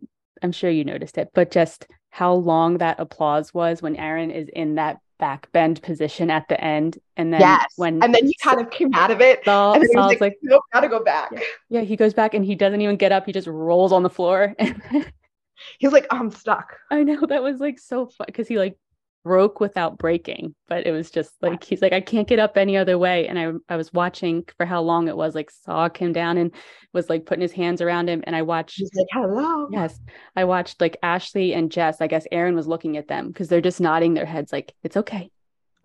I'm 0.46 0.52
sure 0.52 0.70
you 0.70 0.86
noticed 0.86 1.18
it, 1.18 1.32
but 1.34 1.50
just 1.50 1.88
how 2.12 2.32
long 2.32 2.78
that 2.78 3.00
applause 3.00 3.52
was 3.52 3.82
when 3.82 3.96
Aaron 3.96 4.30
is 4.30 4.48
in 4.50 4.76
that 4.76 5.00
back 5.18 5.52
bend 5.52 5.82
position 5.82 6.30
at 6.30 6.48
the 6.50 6.64
end. 6.64 7.00
And 7.18 7.34
then 7.34 7.42
yes. 7.42 7.66
when 7.78 8.04
and 8.04 8.14
then 8.14 8.28
he 8.28 8.36
kind 8.44 8.62
of 8.62 8.70
came 8.70 8.94
out 8.94 9.10
of 9.10 9.22
it. 9.22 9.44
Sahr, 9.44 9.76
and 9.76 9.84
Sahr's 9.86 9.96
like, 9.96 10.22
like, 10.22 10.38
nope, 10.44 10.62
gotta 10.72 10.88
go 10.88 11.04
back. 11.04 11.32
Yeah. 11.32 11.40
yeah, 11.70 11.82
he 11.82 11.96
goes 11.96 12.14
back 12.14 12.36
and 12.36 12.46
he 12.46 12.54
doesn't 12.54 12.80
even 12.80 12.96
get 12.96 13.12
up, 13.12 13.26
he 13.26 13.32
just 13.32 13.48
rolls 13.48 13.92
on 13.92 14.04
the 14.04 14.10
floor. 14.10 14.56
He's 15.80 15.92
like, 15.92 16.06
oh, 16.12 16.18
I'm 16.18 16.30
stuck. 16.30 16.76
I 16.92 17.02
know 17.02 17.26
that 17.26 17.42
was 17.42 17.60
like 17.60 17.80
so 17.80 18.06
fun 18.06 18.26
because 18.28 18.48
he 18.48 18.60
like 18.60 18.78
broke 19.26 19.60
without 19.60 19.98
breaking 19.98 20.54
but 20.68 20.86
it 20.86 20.92
was 20.92 21.10
just 21.10 21.34
like 21.42 21.64
he's 21.64 21.82
like 21.82 21.94
i 21.94 22.00
can't 22.00 22.28
get 22.28 22.38
up 22.38 22.58
any 22.58 22.78
other 22.78 22.96
way 22.98 23.28
and 23.28 23.40
i 23.40 23.52
i 23.74 23.76
was 23.76 23.92
watching 23.92 24.46
for 24.56 24.68
how 24.68 24.80
long 24.80 25.08
it 25.08 25.18
was 25.18 25.34
like 25.34 25.50
saw 25.50 25.90
him 25.90 26.14
down 26.14 26.38
and 26.38 26.54
was 26.94 27.10
like 27.10 27.26
putting 27.26 27.42
his 27.42 27.52
hands 27.52 27.82
around 27.82 28.08
him 28.08 28.24
and 28.28 28.36
i 28.36 28.44
watched 28.44 28.78
he's 28.78 28.92
like 28.96 29.08
hello 29.12 29.68
yes 29.72 30.00
i 30.36 30.44
watched 30.44 30.80
like 30.80 30.96
ashley 31.02 31.56
and 31.56 31.72
jess 31.72 32.02
i 32.02 32.08
guess 32.08 32.28
Aaron 32.32 32.56
was 32.56 32.68
looking 32.68 32.98
at 32.98 33.08
them 33.08 33.30
because 33.30 33.50
they're 33.50 33.62
just 33.62 33.82
nodding 33.82 34.14
their 34.14 34.28
heads 34.28 34.54
like 34.54 34.76
it's 34.84 34.96
okay 34.96 35.32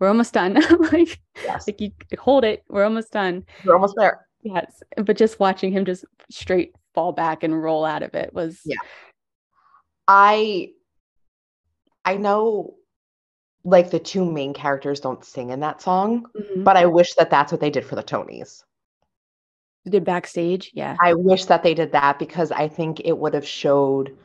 we're 0.01 0.07
almost 0.07 0.33
done. 0.33 0.55
like, 0.91 1.21
yes. 1.43 1.67
like 1.67 1.79
you 1.79 1.91
hold 2.17 2.43
it, 2.43 2.63
we're 2.67 2.83
almost 2.83 3.11
done. 3.11 3.45
We're 3.63 3.75
almost 3.75 3.93
there. 3.95 4.25
Yes. 4.41 4.81
But 4.97 5.15
just 5.15 5.39
watching 5.39 5.71
him 5.71 5.85
just 5.85 6.05
straight 6.31 6.73
fall 6.95 7.11
back 7.11 7.43
and 7.43 7.61
roll 7.61 7.85
out 7.85 8.01
of 8.01 8.15
it 8.15 8.33
was 8.33 8.61
Yeah. 8.65 8.77
I 10.07 10.69
I 12.03 12.17
know 12.17 12.73
like 13.63 13.91
the 13.91 13.99
two 13.99 14.29
main 14.29 14.53
characters 14.53 14.99
don't 14.99 15.23
sing 15.23 15.49
in 15.49 15.59
that 15.59 15.81
song, 15.81 16.25
mm-hmm. 16.35 16.63
but 16.63 16.77
I 16.77 16.85
wish 16.85 17.13
that 17.15 17.29
that's 17.29 17.51
what 17.51 17.61
they 17.61 17.69
did 17.69 17.85
for 17.85 17.95
the 17.95 18.03
Tonys. 18.03 18.63
Did 19.87 20.03
backstage? 20.03 20.71
Yeah. 20.73 20.95
I 21.01 21.13
wish 21.13 21.45
that 21.45 21.63
they 21.63 21.73
did 21.73 21.93
that 21.93 22.19
because 22.19 22.51
I 22.51 22.67
think 22.67 23.01
it 23.03 23.17
would 23.17 23.33
have 23.33 23.47
showed 23.47 24.15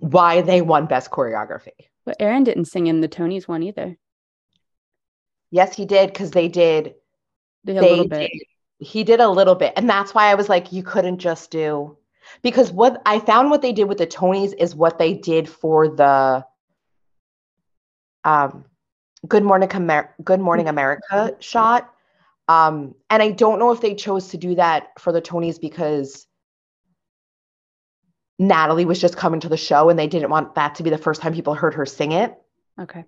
why 0.00 0.42
they 0.42 0.60
won 0.60 0.86
best 0.86 1.10
choreography. 1.10 1.70
But 2.04 2.16
Aaron 2.20 2.44
didn't 2.44 2.66
sing 2.66 2.86
in 2.86 3.00
the 3.00 3.08
Tonys 3.08 3.48
one 3.48 3.62
either. 3.62 3.96
Yes, 5.50 5.74
he 5.74 5.86
did 5.86 6.08
because 6.08 6.30
they 6.30 6.48
did. 6.48 6.94
They, 7.64 7.76
a 7.76 7.82
little 7.82 8.08
bit. 8.08 8.30
Did, 8.30 8.86
he 8.86 9.02
did 9.02 9.20
a 9.20 9.28
little 9.28 9.54
bit, 9.54 9.72
and 9.76 9.88
that's 9.88 10.14
why 10.14 10.30
I 10.30 10.34
was 10.34 10.48
like, 10.48 10.72
you 10.72 10.82
couldn't 10.82 11.18
just 11.18 11.50
do 11.50 11.96
because 12.42 12.70
what 12.70 13.00
I 13.06 13.18
found 13.18 13.50
what 13.50 13.62
they 13.62 13.72
did 13.72 13.84
with 13.84 13.98
the 13.98 14.06
Tonys 14.06 14.54
is 14.58 14.74
what 14.74 14.98
they 14.98 15.14
did 15.14 15.48
for 15.48 15.88
the 15.88 16.44
um, 18.28 18.64
Good 19.26 19.42
Morning 19.42 19.70
Amer- 19.72 20.14
Good 20.22 20.40
Morning 20.40 20.66
mm-hmm. 20.66 20.74
America 20.74 21.36
shot. 21.40 21.92
Um, 22.46 22.94
and 23.10 23.22
I 23.22 23.30
don't 23.30 23.58
know 23.58 23.72
if 23.72 23.80
they 23.80 23.94
chose 23.94 24.28
to 24.28 24.36
do 24.36 24.54
that 24.54 24.88
for 24.98 25.12
the 25.12 25.20
Tonys 25.20 25.60
because 25.60 26.26
Natalie 28.38 28.84
was 28.84 29.00
just 29.00 29.16
coming 29.16 29.40
to 29.40 29.48
the 29.48 29.56
show 29.56 29.88
and 29.88 29.98
they 29.98 30.06
didn't 30.06 30.30
want 30.30 30.54
that 30.54 30.76
to 30.76 30.82
be 30.82 30.90
the 30.90 30.98
first 30.98 31.20
time 31.20 31.34
people 31.34 31.54
heard 31.54 31.74
her 31.74 31.86
sing 31.86 32.12
it. 32.12 32.38
Okay. 32.80 33.04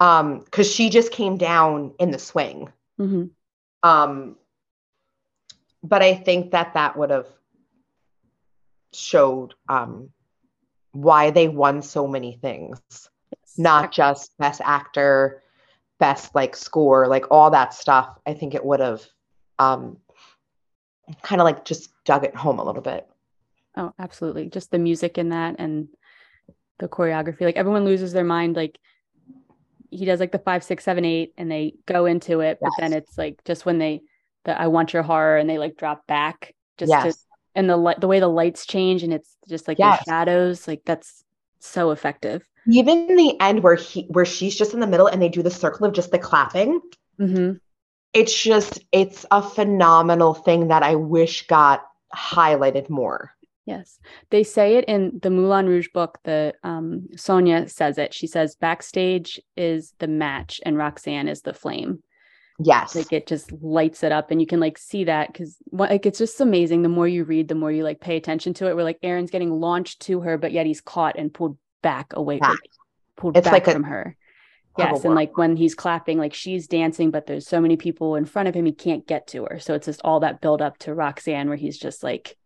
Um, 0.00 0.40
because 0.40 0.70
she 0.70 0.90
just 0.90 1.10
came 1.12 1.36
down 1.36 1.94
in 1.98 2.10
the 2.10 2.18
swing. 2.18 2.72
Mm-hmm. 3.00 3.26
Um, 3.88 4.36
but 5.82 6.02
I 6.02 6.14
think 6.14 6.52
that 6.52 6.74
that 6.74 6.96
would 6.96 7.10
have 7.10 7.26
showed 8.92 9.54
um 9.68 10.10
why 10.92 11.30
they 11.30 11.48
won 11.48 11.82
so 11.82 12.06
many 12.06 12.32
things. 12.32 12.80
Not 13.56 13.92
just 13.92 14.36
best 14.38 14.60
actor, 14.64 15.42
best 15.98 16.34
like 16.34 16.56
score, 16.56 17.06
like 17.06 17.30
all 17.30 17.50
that 17.50 17.74
stuff. 17.74 18.18
I 18.26 18.34
think 18.34 18.54
it 18.54 18.64
would 18.64 18.80
have 18.80 19.02
um 19.58 19.98
kind 21.22 21.40
of 21.40 21.44
like 21.44 21.64
just 21.64 21.90
dug 22.04 22.24
it 22.24 22.34
home 22.34 22.58
a 22.58 22.64
little 22.64 22.82
bit. 22.82 23.06
Oh, 23.76 23.92
absolutely. 23.98 24.48
Just 24.48 24.70
the 24.70 24.78
music 24.78 25.18
in 25.18 25.30
that 25.30 25.56
and 25.58 25.88
the 26.78 26.88
choreography. 26.88 27.42
Like 27.42 27.56
everyone 27.56 27.84
loses 27.84 28.12
their 28.12 28.24
mind. 28.24 28.56
Like 28.56 28.78
he 29.90 30.04
does 30.04 30.20
like 30.20 30.32
the 30.32 30.38
five, 30.38 30.64
six, 30.64 30.84
seven, 30.84 31.04
eight, 31.04 31.32
and 31.36 31.50
they 31.50 31.74
go 31.86 32.06
into 32.06 32.40
it, 32.40 32.58
but 32.60 32.70
yes. 32.78 32.90
then 32.90 32.92
it's 32.92 33.16
like 33.16 33.42
just 33.44 33.64
when 33.64 33.78
they 33.78 34.02
the 34.44 34.60
I 34.60 34.66
want 34.68 34.92
your 34.92 35.02
horror 35.02 35.38
and 35.38 35.48
they 35.48 35.58
like 35.58 35.76
drop 35.76 36.06
back 36.06 36.54
just 36.76 36.90
yes. 36.90 37.14
to 37.14 37.20
and 37.54 37.70
the 37.70 37.76
light 37.76 38.00
the 38.00 38.08
way 38.08 38.20
the 38.20 38.28
lights 38.28 38.66
change 38.66 39.02
and 39.02 39.12
it's 39.12 39.36
just 39.48 39.68
like 39.68 39.78
yes. 39.78 40.00
the 40.04 40.10
shadows, 40.10 40.68
like 40.68 40.82
that's 40.84 41.24
so 41.60 41.90
effective. 41.90 42.42
Even 42.68 43.10
in 43.10 43.16
the 43.16 43.40
end 43.40 43.62
where 43.62 43.74
he 43.74 44.02
where 44.08 44.24
she's 44.24 44.56
just 44.56 44.74
in 44.74 44.80
the 44.80 44.86
middle 44.86 45.06
and 45.06 45.20
they 45.20 45.28
do 45.28 45.42
the 45.42 45.50
circle 45.50 45.86
of 45.86 45.92
just 45.92 46.10
the 46.10 46.18
clapping. 46.18 46.80
Mm-hmm. 47.20 47.56
It's 48.12 48.42
just 48.42 48.80
it's 48.92 49.26
a 49.30 49.42
phenomenal 49.42 50.34
thing 50.34 50.68
that 50.68 50.82
I 50.82 50.94
wish 50.94 51.46
got 51.46 51.84
highlighted 52.14 52.88
more. 52.88 53.32
Yes. 53.66 53.98
They 54.30 54.44
say 54.44 54.76
it 54.76 54.84
in 54.84 55.20
the 55.22 55.30
Moulin 55.30 55.66
Rouge 55.66 55.88
book. 55.94 56.18
The 56.24 56.54
um, 56.62 57.08
Sonya 57.16 57.68
says 57.68 57.96
it. 57.96 58.12
She 58.12 58.26
says 58.26 58.56
backstage 58.56 59.40
is 59.56 59.94
the 59.98 60.06
match 60.06 60.60
and 60.66 60.76
Roxanne 60.76 61.28
is 61.28 61.42
the 61.42 61.54
flame. 61.54 62.02
Yes. 62.58 62.94
Like 62.94 63.12
it 63.12 63.26
just 63.26 63.50
lights 63.52 64.02
it 64.04 64.12
up 64.12 64.30
and 64.30 64.40
you 64.40 64.46
can 64.46 64.60
like 64.60 64.78
see 64.78 65.04
that 65.04 65.32
because 65.32 65.56
like 65.72 66.06
it's 66.06 66.18
just 66.18 66.40
amazing. 66.40 66.82
The 66.82 66.88
more 66.88 67.08
you 67.08 67.24
read, 67.24 67.48
the 67.48 67.54
more 67.54 67.72
you 67.72 67.82
like 67.82 68.00
pay 68.00 68.16
attention 68.16 68.54
to 68.54 68.68
it. 68.68 68.74
Where 68.74 68.84
like 68.84 68.98
Aaron's 69.02 69.30
getting 69.30 69.50
launched 69.50 70.00
to 70.02 70.20
her, 70.20 70.38
but 70.38 70.52
yet 70.52 70.66
he's 70.66 70.80
caught 70.80 71.18
and 71.18 71.32
pulled 71.32 71.56
back 71.84 72.14
away, 72.14 72.38
back. 72.40 72.58
pulled 73.16 73.36
it's 73.36 73.44
back 73.44 73.52
like 73.52 73.72
from 73.72 73.84
a, 73.84 73.88
her. 73.88 74.16
Yes. 74.76 75.04
And 75.04 75.14
like 75.14 75.36
when 75.36 75.54
he's 75.54 75.74
clapping, 75.74 76.18
like 76.18 76.34
she's 76.34 76.66
dancing, 76.66 77.12
but 77.12 77.26
there's 77.26 77.46
so 77.46 77.60
many 77.60 77.76
people 77.76 78.16
in 78.16 78.24
front 78.24 78.48
of 78.48 78.56
him, 78.56 78.64
he 78.64 78.72
can't 78.72 79.06
get 79.06 79.28
to 79.28 79.44
her. 79.44 79.60
So 79.60 79.74
it's 79.74 79.86
just 79.86 80.00
all 80.02 80.20
that 80.20 80.40
build 80.40 80.60
up 80.60 80.78
to 80.78 80.94
Roxanne 80.94 81.46
where 81.46 81.56
he's 81.56 81.78
just 81.78 82.02
like 82.02 82.36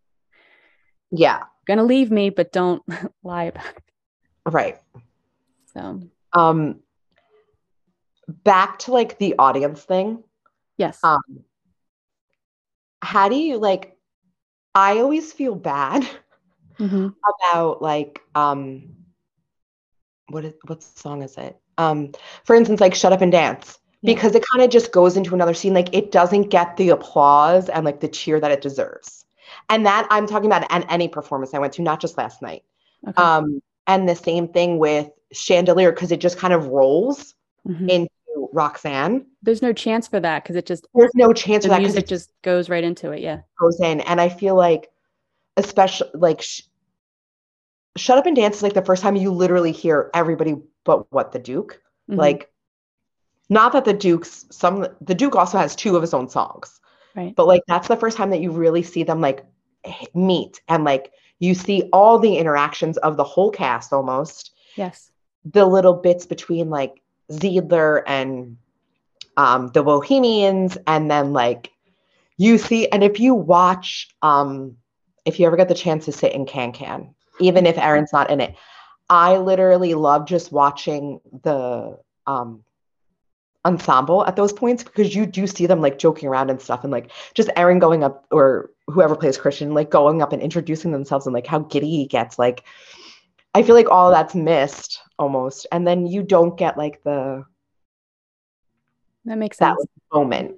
yeah. 1.11 1.45
Gonna 1.67 1.85
leave 1.85 2.11
me, 2.11 2.29
but 2.29 2.53
don't 2.53 2.83
lie 3.23 3.45
about 3.45 3.65
it. 3.65 3.83
Right. 4.45 4.79
So 5.73 6.03
um 6.35 6.81
back 8.29 8.81
to 8.81 8.93
like 8.93 9.19
the 9.19 9.37
audience 9.39 9.83
thing. 9.83 10.23
Yes. 10.77 10.99
Um 11.03 11.23
how 13.01 13.31
do 13.31 13.37
you 13.37 13.57
like 13.57 13.97
I 14.75 14.99
always 14.99 15.33
feel 15.33 15.55
bad 15.55 16.07
mm-hmm. 16.79 17.09
about 17.43 17.81
like 17.81 18.21
um 18.35 18.98
what 20.29 20.45
is 20.45 20.55
what 20.67 20.83
song 20.83 21.23
is 21.23 21.37
it? 21.37 21.57
Um 21.77 22.13
for 22.45 22.57
instance 22.57 22.81
like 22.81 22.95
Shut 22.95 23.13
Up 23.13 23.21
and 23.21 23.33
Dance 23.33 23.79
yeah. 24.03 24.15
because 24.15 24.35
it 24.35 24.45
kind 24.53 24.65
of 24.65 24.71
just 24.71 24.93
goes 24.93 25.17
into 25.17 25.35
another 25.35 25.55
scene 25.55 25.75
like 25.75 25.95
it 25.95 26.13
doesn't 26.13 26.51
get 26.51 26.77
the 26.77 26.91
applause 26.91 27.69
and 27.69 27.85
like 27.85 28.01
the 28.01 28.09
cheer 28.09 28.41
that 28.41 28.51
it 28.51 28.61
deserves 28.61 29.19
and 29.69 29.87
that 29.87 30.07
I'm 30.11 30.27
talking 30.27 30.47
about 30.47 30.71
at 30.71 30.91
any 30.91 31.09
performance 31.09 31.55
I 31.55 31.59
went 31.59 31.75
to, 31.75 31.83
not 31.83 32.01
just 32.01 32.19
last 32.19 32.43
night. 32.43 32.65
Okay. 33.07 33.23
Um, 33.23 33.63
and 33.87 34.09
the 34.09 34.15
same 34.15 34.49
thing 34.49 34.79
with 34.79 35.11
Chandelier 35.33 35.93
because 35.93 36.13
it 36.13 36.21
just 36.21 36.39
kind 36.39 36.53
of 36.53 36.67
rolls 36.67 37.35
mm-hmm. 37.67 37.89
into 37.89 38.11
Roxanne. 38.53 39.27
There's 39.43 39.63
no 39.63 39.73
chance 39.73 40.09
for 40.09 40.21
that 40.21 40.43
because 40.43 40.57
it 40.57 40.67
just 40.67 40.87
there's 40.95 41.15
no 41.15 41.33
chance 41.33 41.65
the 41.65 41.69
for 41.69 41.75
that 41.75 41.81
because 41.81 41.97
it 41.97 42.07
just 42.07 42.31
goes 42.43 42.69
right 42.69 42.85
into 42.85 43.13
it. 43.13 43.21
Yeah, 43.21 43.41
goes 43.61 43.81
in, 43.81 44.01
and 44.01 44.21
I 44.21 44.29
feel 44.29 44.55
like, 44.55 44.89
especially 45.57 46.09
like, 46.15 46.43
sh- 46.43 46.63
"Shut 47.99 48.19
Up 48.19 48.27
and 48.27 48.37
Dance" 48.37 48.57
is 48.57 48.63
like 48.63 48.75
the 48.75 48.85
first 48.85 49.03
time 49.03 49.17
you 49.17 49.31
literally 49.31 49.73
hear 49.73 50.11
everybody 50.15 50.57
but 50.85 51.11
what 51.13 51.33
the 51.33 51.39
Duke. 51.39 51.81
Mm-hmm. 52.11 52.19
Like, 52.19 52.51
not 53.49 53.73
that 53.73 53.85
the 53.85 53.93
Duke's 53.93 54.47
some 54.51 54.87
the 55.01 55.15
Duke 55.15 55.37
also 55.37 55.59
has 55.59 55.77
two 55.77 55.97
of 55.97 56.03
his 56.03 56.15
own 56.15 56.29
songs, 56.29 56.81
right? 57.15 57.35
But 57.35 57.47
like 57.47 57.63
that's 57.67 57.89
the 57.89 57.97
first 57.97 58.17
time 58.17 58.31
that 58.31 58.41
you 58.41 58.51
really 58.51 58.83
see 58.83 59.03
them 59.03 59.21
like 59.21 59.45
meet 60.15 60.61
and 60.69 60.85
like 60.85 61.13
you 61.39 61.55
see 61.55 61.89
all 61.93 62.19
the 62.19 62.37
interactions 62.37 62.97
of 62.99 63.17
the 63.17 63.25
whole 63.25 63.51
cast 63.51 63.93
almost. 63.93 64.53
Yes. 64.77 65.11
The 65.45 65.65
little 65.65 65.95
bits 65.95 66.27
between 66.27 66.69
like 66.69 67.01
Zidler 67.31 68.03
and 68.07 68.57
um, 69.37 69.69
the 69.69 69.83
Bohemians, 69.83 70.77
and 70.87 71.11
then 71.11 71.33
like 71.33 71.71
you 72.37 72.59
see, 72.59 72.89
and 72.89 73.05
if 73.05 73.21
you 73.21 73.35
watch, 73.35 74.09
um, 74.21 74.77
if 75.25 75.39
you 75.39 75.47
ever 75.47 75.57
get 75.57 75.69
the 75.69 75.75
chance 75.75 76.07
to 76.07 76.13
sit 76.13 76.33
in 76.33 76.45
Can 76.45 76.73
Can, 76.73 77.15
even 77.41 77.67
if 77.67 77.79
Aaron's 77.79 78.13
not 78.13 78.31
in 78.31 78.41
it, 78.41 78.55
I 79.09 79.39
literally 79.39 79.95
love 79.95 80.27
just 80.27 80.53
watching 80.53 81.21
the 81.43 81.99
um, 82.27 82.65
ensemble 83.65 84.25
at 84.27 84.37
those 84.37 84.53
points 84.53 84.85
because 84.85 85.15
you 85.15 85.27
do 85.27 85.47
see 85.47 85.67
them 85.67 85.81
like 85.81 85.99
joking 85.99 86.29
around 86.29 86.51
and 86.51 86.61
stuff 86.61 86.85
and 86.85 86.93
like 86.93 87.11
just 87.35 87.51
Aaron 87.57 87.79
going 87.79 88.05
up 88.05 88.27
or 88.31 88.71
whoever 88.87 89.17
plays 89.17 89.37
Christian 89.37 89.75
like 89.75 89.91
going 89.91 90.23
up 90.23 90.33
and 90.33 90.41
introducing 90.41 90.93
themselves 90.93 91.27
and 91.27 91.35
like 91.35 91.47
how 91.47 91.61
giddy 91.61 91.91
he 91.91 92.07
gets. 92.07 92.39
Like 92.39 92.65
I 93.55 93.63
feel 93.63 93.75
like 93.75 93.91
all 93.91 94.11
that's 94.11 94.35
missed 94.35 95.01
almost. 95.19 95.67
And 95.73 95.87
then 95.87 96.07
you 96.07 96.23
don't 96.23 96.57
get 96.57 96.79
like 96.79 97.03
the 97.03 97.45
that 99.25 99.39
makes 99.39 99.59
sense. 99.59 99.79
that 99.79 100.17
moment. 100.17 100.57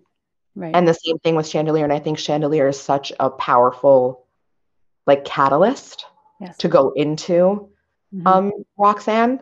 Right. 0.54 0.74
And 0.74 0.86
the 0.86 0.94
same 0.94 1.18
thing 1.20 1.36
with 1.36 1.48
Chandelier 1.48 1.84
and 1.84 1.92
I 1.92 1.98
think 1.98 2.18
Chandelier 2.18 2.68
is 2.68 2.80
such 2.80 3.12
a 3.18 3.30
powerful 3.30 4.26
like 5.06 5.24
catalyst 5.24 6.06
yes. 6.40 6.56
to 6.58 6.68
go 6.68 6.92
into 6.96 7.68
mm-hmm. 8.12 8.26
um 8.26 8.52
Roxanne 8.78 9.40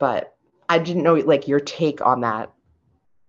but 0.00 0.34
I 0.68 0.78
didn't 0.78 1.04
know 1.04 1.14
like 1.14 1.46
your 1.46 1.60
take 1.60 2.04
on 2.04 2.22
that. 2.22 2.50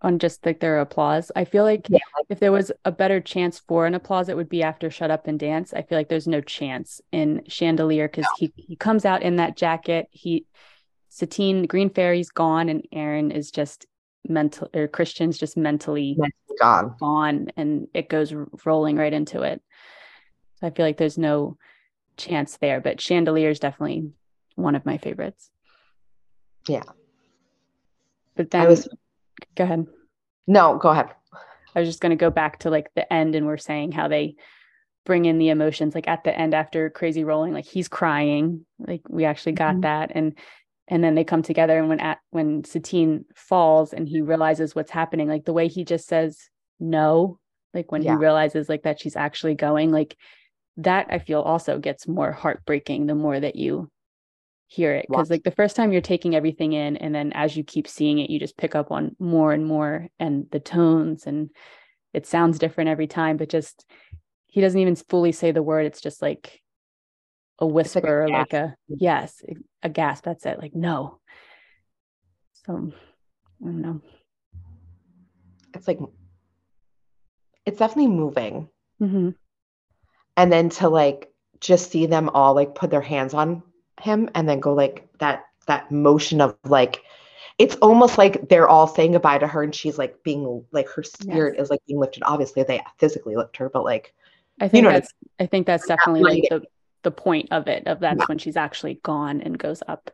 On 0.02 0.18
just 0.18 0.44
like 0.44 0.60
their 0.60 0.80
applause. 0.80 1.32
I 1.36 1.46
feel 1.46 1.64
like 1.64 1.86
yeah. 1.88 2.00
if 2.28 2.40
there 2.40 2.52
was 2.52 2.72
a 2.86 2.92
better 2.92 3.20
chance 3.22 3.60
for 3.60 3.86
an 3.86 3.94
applause, 3.94 4.30
it 4.30 4.36
would 4.36 4.50
be 4.50 4.64
after 4.64 4.90
Shut 4.90 5.12
Up 5.12 5.28
and 5.28 5.40
Dance. 5.40 5.74
I 5.74 5.84
feel 5.84 5.98
like 6.00 6.10
there's 6.10 6.28
no 6.28 6.42
chance 6.42 7.02
in 7.12 7.44
Chandelier 7.48 8.08
because 8.08 8.24
no. 8.24 8.30
he 8.40 8.54
he 8.56 8.76
comes 8.76 9.06
out 9.06 9.22
in 9.22 9.36
that 9.36 9.58
jacket. 9.58 10.08
He 10.10 10.48
Satine 11.10 11.68
Green 11.68 11.92
Fairy's 11.92 12.30
gone 12.30 12.70
and 12.70 12.88
Aaron 12.92 13.30
is 13.30 13.52
just 13.52 13.86
mental 14.28 14.70
or 14.74 14.88
Christian's 14.88 15.38
just 15.38 15.58
mentally, 15.58 16.16
mentally 16.18 16.58
gone. 16.60 16.96
Gone 17.00 17.52
and 17.58 17.88
it 17.94 18.10
goes 18.10 18.34
rolling 18.66 18.96
right 18.96 19.14
into 19.14 19.42
it. 19.42 19.62
So 20.62 20.68
I 20.68 20.70
feel 20.70 20.86
like 20.86 20.98
there's 20.98 21.18
no 21.18 21.58
chance 22.18 22.58
there, 22.58 22.80
but 22.80 23.02
Chandelier 23.02 23.50
is 23.50 23.60
definitely 23.60 24.12
one 24.56 24.76
of 24.76 24.86
my 24.86 24.98
favorites. 24.98 25.50
Yeah. 26.68 26.84
But 28.36 28.52
then 28.52 28.62
I 28.62 28.68
was 28.68 28.88
go 29.56 29.64
ahead. 29.64 29.88
No, 30.48 30.78
go 30.78 30.90
ahead. 30.90 31.10
I 31.76 31.80
was 31.80 31.90
just 31.90 32.02
going 32.02 32.12
to 32.12 32.16
go 32.16 32.30
back 32.30 32.60
to 32.60 32.70
like 32.70 32.90
the 32.96 33.12
end 33.12 33.36
and 33.36 33.46
we're 33.46 33.58
saying 33.58 33.92
how 33.92 34.08
they 34.08 34.36
bring 35.06 35.26
in 35.26 35.40
the 35.40 35.50
emotions 35.50 35.96
like 35.96 36.08
at 36.08 36.24
the 36.24 36.38
end 36.38 36.54
after 36.54 36.90
crazy 36.90 37.24
rolling 37.24 37.54
like 37.54 37.66
he's 37.66 37.88
crying 37.88 38.66
like 38.78 39.02
we 39.10 39.26
actually 39.26 39.54
got 39.54 39.72
mm-hmm. 39.72 39.82
that 39.82 40.12
and 40.14 40.38
and 40.88 41.04
then 41.04 41.16
they 41.16 41.24
come 41.24 41.42
together 41.42 41.80
and 41.80 41.90
when 41.90 42.00
at 42.00 42.20
when 42.30 42.64
Satine 42.64 43.26
falls 43.34 43.94
and 43.94 44.08
he 44.08 44.22
realizes 44.22 44.76
what's 44.76 44.92
happening 44.92 45.28
like 45.28 45.46
the 45.46 45.54
way 45.54 45.68
he 45.68 45.84
just 45.84 46.08
says 46.08 46.38
no 46.80 47.40
like 47.74 47.92
when 47.92 48.04
yeah. 48.04 48.12
he 48.12 48.18
realizes 48.18 48.70
like 48.70 48.84
that 48.84 49.00
she's 49.00 49.16
actually 49.16 49.56
going 49.56 49.92
like 49.92 50.16
that 50.84 51.08
I 51.10 51.20
feel 51.20 51.42
also 51.42 51.80
gets 51.80 52.08
more 52.08 52.32
heartbreaking 52.32 53.08
the 53.08 53.16
more 53.16 53.40
that 53.40 53.56
you 53.56 53.90
hear 54.68 54.94
it 54.94 55.06
because 55.10 55.30
like 55.30 55.44
the 55.44 55.52
first 55.52 55.76
time 55.76 55.92
you're 55.92 56.00
taking 56.00 56.34
everything 56.34 56.72
in 56.72 56.96
and 56.96 57.14
then 57.14 57.34
as 57.34 57.58
you 57.58 57.64
keep 57.64 57.90
seeing 57.90 58.20
it 58.20 58.30
you 58.30 58.40
just 58.40 58.56
pick 58.56 58.74
up 58.74 58.90
on 58.90 59.14
more 59.20 59.52
and 59.52 59.66
more 59.66 60.08
and 60.18 60.46
the 60.52 60.62
tones 60.62 61.28
and 61.28 61.50
it 62.14 62.26
sounds 62.26 62.58
different 62.58 62.90
every 62.90 63.08
time 63.08 63.36
but 63.36 63.50
just 63.50 63.86
he 64.48 64.62
doesn't 64.62 64.80
even 64.80 64.96
fully 64.96 65.34
say 65.34 65.52
the 65.52 65.62
word 65.62 65.86
it's 65.86 66.00
just 66.00 66.22
like 66.22 66.62
a 67.60 67.68
whisper 67.68 68.28
like 68.30 68.34
a, 68.34 68.38
like 68.38 68.54
a, 68.54 68.76
yes 68.88 69.42
a 69.84 69.90
gasp 69.90 70.24
that's 70.24 70.46
it 70.46 70.58
like 70.58 70.74
no. 70.74 71.20
So 72.66 72.92
i 73.62 73.66
don't 73.66 73.82
know. 73.82 74.02
It's 75.74 75.88
like 75.88 76.00
it's 77.66 77.80
definitely 77.80 78.08
moving. 78.08 78.70
Mm-hmm. 79.02 79.30
And 80.42 80.52
then 80.52 80.70
to 80.70 80.90
like 80.90 81.32
just 81.60 81.92
see 81.92 82.08
them 82.08 82.30
all 82.30 82.56
like 82.56 82.74
put 82.74 82.90
their 82.90 83.02
hands 83.02 83.36
on 83.36 83.62
him 84.02 84.28
and 84.34 84.50
then 84.50 84.60
go 84.60 84.74
like 84.74 85.08
that 85.20 85.46
that 85.68 85.92
motion 85.92 86.42
of 86.42 86.58
like 86.66 87.04
it's 87.60 87.76
almost 87.76 88.18
like 88.18 88.50
they're 88.50 88.68
all 88.68 88.88
saying 88.88 89.12
goodbye 89.12 89.38
to 89.38 89.46
her 89.46 89.62
and 89.62 89.76
she's 89.76 90.00
like 90.00 90.24
being 90.24 90.66
like 90.72 90.90
her 90.90 91.04
spirit 91.04 91.54
yes. 91.56 91.66
is 91.66 91.70
like 91.70 91.80
being 91.86 92.00
lifted 92.00 92.24
obviously 92.26 92.64
they 92.64 92.82
physically 92.98 93.36
lift 93.36 93.56
her 93.58 93.70
but 93.70 93.84
like 93.84 94.16
i 94.60 94.68
think 94.68 94.82
you 94.84 94.90
know 94.90 94.94
that's 94.94 95.14
I, 95.40 95.46
think 95.46 95.68
that's 95.68 95.86
definitely 95.86 96.24
like 96.24 96.50
the 96.50 96.64
the 97.04 97.12
point 97.12 97.50
of 97.52 97.68
it 97.68 97.86
of 97.86 98.00
that's 98.00 98.18
yeah. 98.18 98.26
when 98.26 98.40
she's 98.40 98.58
actually 98.58 98.96
gone 99.04 99.42
and 99.42 99.60
goes 99.60 99.84
up 99.88 100.10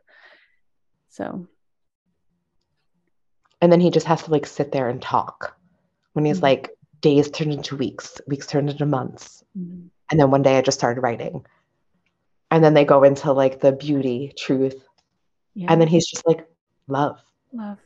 so 1.08 1.46
and 3.62 3.72
then 3.72 3.80
he 3.80 3.88
just 3.90 4.06
has 4.06 4.24
to 4.24 4.30
like 4.30 4.44
sit 4.44 4.72
there 4.72 4.90
and 4.90 5.00
talk 5.00 5.56
when 6.12 6.26
he's 6.26 6.36
mm-hmm. 6.36 6.44
like 6.44 6.70
days 7.00 7.30
turned 7.30 7.54
into 7.54 7.78
weeks 7.78 8.20
weeks 8.26 8.46
turned 8.46 8.68
into 8.68 8.84
months 8.84 9.42
mm-hmm. 9.58 9.86
And 10.10 10.18
then 10.18 10.30
one 10.30 10.42
day 10.42 10.56
i 10.56 10.62
just 10.62 10.78
started 10.78 11.00
writing. 11.00 11.44
And 12.50 12.64
then 12.64 12.72
they 12.72 12.86
go 12.86 13.02
into 13.02 13.32
like 13.32 13.60
the 13.60 13.72
beauty 13.72 14.32
truth. 14.36 14.82
Yeah. 15.54 15.72
and 15.72 15.80
then 15.80 15.88
he's 15.88 16.06
just 16.06 16.26
like 16.26 16.48
love. 16.86 17.20
Love. 17.52 17.78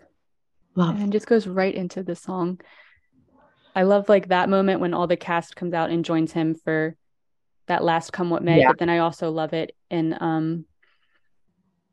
Love. 0.74 1.00
And 1.00 1.10
just 1.10 1.26
goes 1.26 1.46
right 1.46 1.74
into 1.74 2.02
the 2.02 2.14
song. 2.14 2.60
I 3.74 3.84
love 3.84 4.08
like 4.08 4.28
that 4.28 4.48
moment 4.48 4.80
when 4.80 4.94
all 4.94 5.06
the 5.06 5.16
cast 5.16 5.56
comes 5.56 5.72
out 5.74 5.90
and 5.90 6.04
joins 6.04 6.32
him 6.32 6.54
for 6.54 6.96
that 7.66 7.84
last 7.84 8.12
come 8.12 8.30
what 8.30 8.42
may 8.42 8.60
yeah. 8.60 8.68
but 8.68 8.78
then 8.78 8.90
i 8.90 8.98
also 8.98 9.30
love 9.30 9.52
it 9.52 9.74
in 9.90 10.16
um 10.20 10.64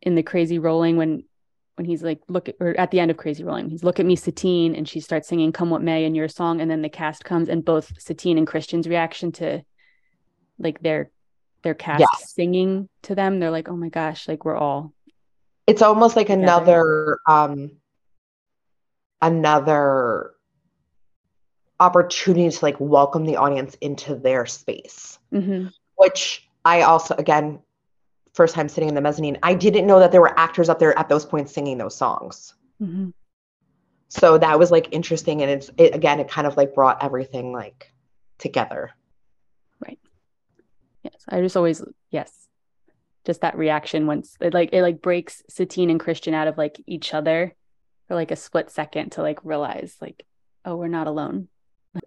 in 0.01 0.15
the 0.15 0.23
crazy 0.23 0.59
rolling 0.59 0.97
when 0.97 1.23
when 1.75 1.85
he's 1.85 2.03
like 2.03 2.19
look 2.27 2.49
at, 2.49 2.55
or 2.59 2.77
at 2.77 2.91
the 2.91 2.99
end 2.99 3.11
of 3.11 3.17
crazy 3.17 3.43
rolling 3.43 3.69
he's 3.69 3.83
look 3.83 3.99
at 3.99 4.05
me 4.05 4.15
satine 4.15 4.75
and 4.75 4.87
she 4.87 4.99
starts 4.99 5.27
singing 5.27 5.51
come 5.51 5.69
what 5.69 5.81
may 5.81 6.05
in 6.05 6.15
your 6.15 6.27
song 6.27 6.59
and 6.59 6.69
then 6.69 6.81
the 6.81 6.89
cast 6.89 7.23
comes 7.23 7.49
and 7.49 7.63
both 7.63 7.93
satine 8.01 8.37
and 8.37 8.47
christian's 8.47 8.87
reaction 8.87 9.31
to 9.31 9.61
like 10.59 10.81
their 10.81 11.09
their 11.63 11.73
cast 11.73 12.01
yes. 12.01 12.33
singing 12.33 12.87
to 13.01 13.15
them 13.15 13.39
they're 13.39 13.51
like 13.51 13.69
oh 13.69 13.75
my 13.75 13.89
gosh 13.89 14.27
like 14.27 14.45
we're 14.45 14.55
all 14.55 14.93
it's 15.67 15.81
almost 15.81 16.15
like 16.15 16.27
together. 16.27 16.41
another 16.43 17.19
um 17.27 17.71
another 19.21 20.31
opportunity 21.79 22.49
to 22.49 22.65
like 22.65 22.79
welcome 22.79 23.25
the 23.25 23.37
audience 23.37 23.75
into 23.81 24.15
their 24.15 24.45
space 24.45 25.19
mm-hmm. 25.33 25.67
which 25.95 26.47
i 26.65 26.81
also 26.81 27.15
again 27.15 27.59
first 28.33 28.55
time 28.55 28.69
sitting 28.69 28.89
in 28.89 28.95
the 28.95 29.01
mezzanine 29.01 29.37
i 29.43 29.53
didn't 29.53 29.87
know 29.87 29.99
that 29.99 30.11
there 30.11 30.21
were 30.21 30.37
actors 30.37 30.69
up 30.69 30.79
there 30.79 30.97
at 30.97 31.09
those 31.09 31.25
points 31.25 31.53
singing 31.53 31.77
those 31.77 31.95
songs 31.95 32.53
mm-hmm. 32.81 33.09
so 34.07 34.37
that 34.37 34.59
was 34.59 34.71
like 34.71 34.89
interesting 34.91 35.41
and 35.41 35.51
it's 35.51 35.69
it, 35.77 35.95
again 35.95 36.19
it 36.19 36.29
kind 36.29 36.47
of 36.47 36.55
like 36.57 36.73
brought 36.73 37.03
everything 37.03 37.51
like 37.51 37.91
together 38.37 38.91
Yes, 41.03 41.23
I 41.27 41.41
just 41.41 41.57
always 41.57 41.83
yes, 42.11 42.47
just 43.25 43.41
that 43.41 43.57
reaction 43.57 44.07
once 44.07 44.35
it 44.41 44.53
like 44.53 44.69
it 44.73 44.81
like 44.81 45.01
breaks 45.01 45.43
Satine 45.49 45.89
and 45.89 45.99
Christian 45.99 46.33
out 46.33 46.47
of 46.47 46.57
like 46.57 46.81
each 46.87 47.13
other 47.13 47.55
for 48.07 48.15
like 48.15 48.31
a 48.31 48.35
split 48.35 48.69
second 48.69 49.11
to 49.13 49.21
like 49.21 49.43
realize 49.43 49.95
like 50.01 50.25
oh 50.65 50.75
we're 50.75 50.87
not 50.87 51.07
alone, 51.07 51.47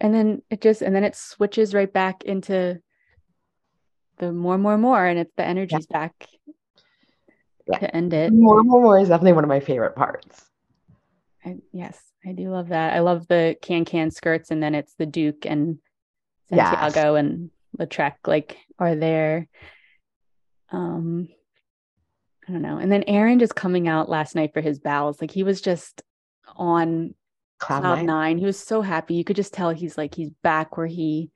and 0.00 0.14
then 0.14 0.42
it 0.50 0.60
just 0.60 0.82
and 0.82 0.94
then 0.94 1.04
it 1.04 1.16
switches 1.16 1.74
right 1.74 1.92
back 1.92 2.24
into 2.24 2.80
the 4.18 4.32
more 4.32 4.58
more 4.58 4.78
more 4.78 5.04
and 5.04 5.18
it's 5.18 5.32
the 5.36 5.44
energy's 5.44 5.86
yeah. 5.90 5.98
back 5.98 6.28
yeah. 7.66 7.78
to 7.78 7.96
end 7.96 8.12
it. 8.12 8.32
More 8.32 8.62
more 8.62 8.80
more 8.80 8.98
is 8.98 9.08
definitely 9.08 9.32
one 9.32 9.44
of 9.44 9.48
my 9.48 9.60
favorite 9.60 9.96
parts. 9.96 10.48
I, 11.44 11.56
yes, 11.72 12.00
I 12.24 12.32
do 12.32 12.50
love 12.50 12.68
that. 12.68 12.92
I 12.92 13.00
love 13.00 13.26
the 13.26 13.56
can 13.60 13.84
can 13.84 14.10
skirts 14.10 14.50
and 14.50 14.62
then 14.62 14.74
it's 14.74 14.94
the 14.94 15.06
Duke 15.06 15.46
and 15.46 15.78
Santiago 16.48 17.14
yes. 17.14 17.20
and 17.20 17.50
Lautrec 17.78 18.14
like 18.26 18.58
are 18.78 18.94
there. 18.94 19.48
Um, 20.70 21.28
I 22.48 22.52
don't 22.52 22.62
know. 22.62 22.78
And 22.78 22.90
then 22.90 23.04
Aaron 23.06 23.38
just 23.38 23.54
coming 23.54 23.88
out 23.88 24.08
last 24.08 24.34
night 24.34 24.52
for 24.52 24.60
his 24.60 24.78
bows, 24.78 25.20
like 25.20 25.30
he 25.30 25.42
was 25.42 25.60
just 25.60 26.02
on 26.56 27.14
cloud, 27.58 27.82
nine. 27.82 28.06
nine. 28.06 28.38
He 28.38 28.46
was 28.46 28.58
so 28.58 28.82
happy. 28.82 29.14
You 29.14 29.24
could 29.24 29.36
just 29.36 29.54
tell 29.54 29.70
he's 29.70 29.96
like 29.96 30.14
he's 30.14 30.30
back 30.42 30.76
where 30.76 30.86
he 30.86 31.30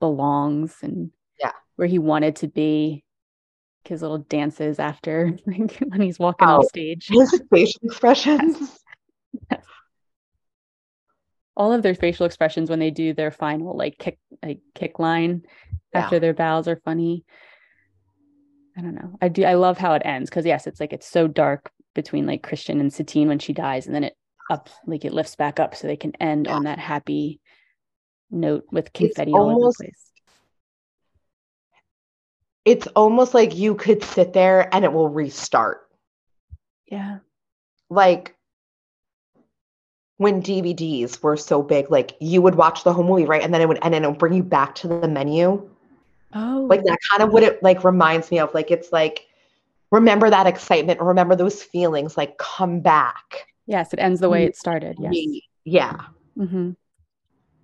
belongs 0.00 0.76
and 0.82 1.10
yeah, 1.38 1.52
where 1.76 1.88
he 1.88 1.98
wanted 1.98 2.36
to 2.36 2.48
be. 2.48 3.04
His 3.84 4.00
little 4.00 4.18
dances 4.18 4.78
after 4.78 5.36
like, 5.46 5.76
when 5.88 6.00
he's 6.00 6.18
walking 6.18 6.46
oh, 6.46 6.58
on 6.58 6.68
stage. 6.68 7.08
His 7.08 7.42
facial 7.50 7.80
expressions. 7.82 8.78
yes 9.50 9.64
all 11.56 11.72
of 11.72 11.82
their 11.82 11.94
facial 11.94 12.26
expressions 12.26 12.70
when 12.70 12.78
they 12.78 12.90
do 12.90 13.12
their 13.12 13.30
final 13.30 13.76
like 13.76 13.98
kick 13.98 14.18
like 14.42 14.60
kick 14.74 14.98
line 14.98 15.42
yeah. 15.92 16.00
after 16.00 16.18
their 16.18 16.34
bows 16.34 16.68
are 16.68 16.80
funny. 16.84 17.24
I 18.76 18.80
don't 18.80 18.94
know. 18.94 19.18
I 19.20 19.28
do 19.28 19.44
I 19.44 19.54
love 19.54 19.78
how 19.78 19.94
it 19.94 20.02
ends 20.04 20.30
because 20.30 20.46
yes, 20.46 20.66
it's 20.66 20.80
like 20.80 20.92
it's 20.92 21.08
so 21.08 21.26
dark 21.26 21.70
between 21.94 22.26
like 22.26 22.42
Christian 22.42 22.80
and 22.80 22.92
Satine 22.92 23.28
when 23.28 23.38
she 23.38 23.52
dies, 23.52 23.86
and 23.86 23.94
then 23.94 24.04
it 24.04 24.14
up 24.50 24.70
like 24.86 25.04
it 25.04 25.12
lifts 25.12 25.36
back 25.36 25.60
up 25.60 25.74
so 25.74 25.86
they 25.86 25.96
can 25.96 26.14
end 26.20 26.46
yeah. 26.46 26.54
on 26.54 26.64
that 26.64 26.78
happy 26.78 27.40
note 28.30 28.64
with 28.72 28.92
confetti 28.92 29.32
all 29.32 29.50
over 29.50 29.68
the 29.68 29.74
place. 29.76 30.10
It's 32.64 32.86
almost 32.88 33.34
like 33.34 33.56
you 33.56 33.74
could 33.74 34.02
sit 34.02 34.32
there 34.32 34.72
and 34.74 34.84
it 34.84 34.92
will 34.92 35.08
restart. 35.08 35.80
Yeah. 36.86 37.18
Like 37.90 38.36
when 40.22 40.42
DVDs 40.42 41.22
were 41.22 41.36
so 41.36 41.62
big, 41.62 41.90
like 41.90 42.16
you 42.20 42.40
would 42.42 42.54
watch 42.54 42.84
the 42.84 42.92
whole 42.92 43.04
movie, 43.04 43.24
right? 43.24 43.42
And 43.42 43.52
then 43.52 43.60
it 43.60 43.68
would 43.68 43.78
and 43.82 43.92
then 43.92 44.04
it 44.04 44.08
would 44.08 44.18
bring 44.18 44.32
you 44.32 44.42
back 44.42 44.74
to 44.76 44.88
the 44.88 45.08
menu. 45.08 45.68
Oh. 46.34 46.66
Like 46.68 46.82
that 46.84 46.98
kind 47.10 47.22
of 47.22 47.32
what 47.32 47.42
it 47.42 47.62
like 47.62 47.84
reminds 47.84 48.30
me 48.30 48.38
of. 48.38 48.54
Like 48.54 48.70
it's 48.70 48.92
like 48.92 49.26
remember 49.90 50.30
that 50.30 50.46
excitement, 50.46 51.00
remember 51.00 51.36
those 51.36 51.62
feelings, 51.62 52.16
like 52.16 52.38
come 52.38 52.80
back. 52.80 53.46
Yes, 53.66 53.92
it 53.92 53.98
ends 53.98 54.20
the 54.20 54.30
way 54.30 54.44
it 54.44 54.56
started. 54.56 54.96
Yes. 54.98 55.42
Yeah. 55.64 55.96
Mm-hmm. 56.38 56.70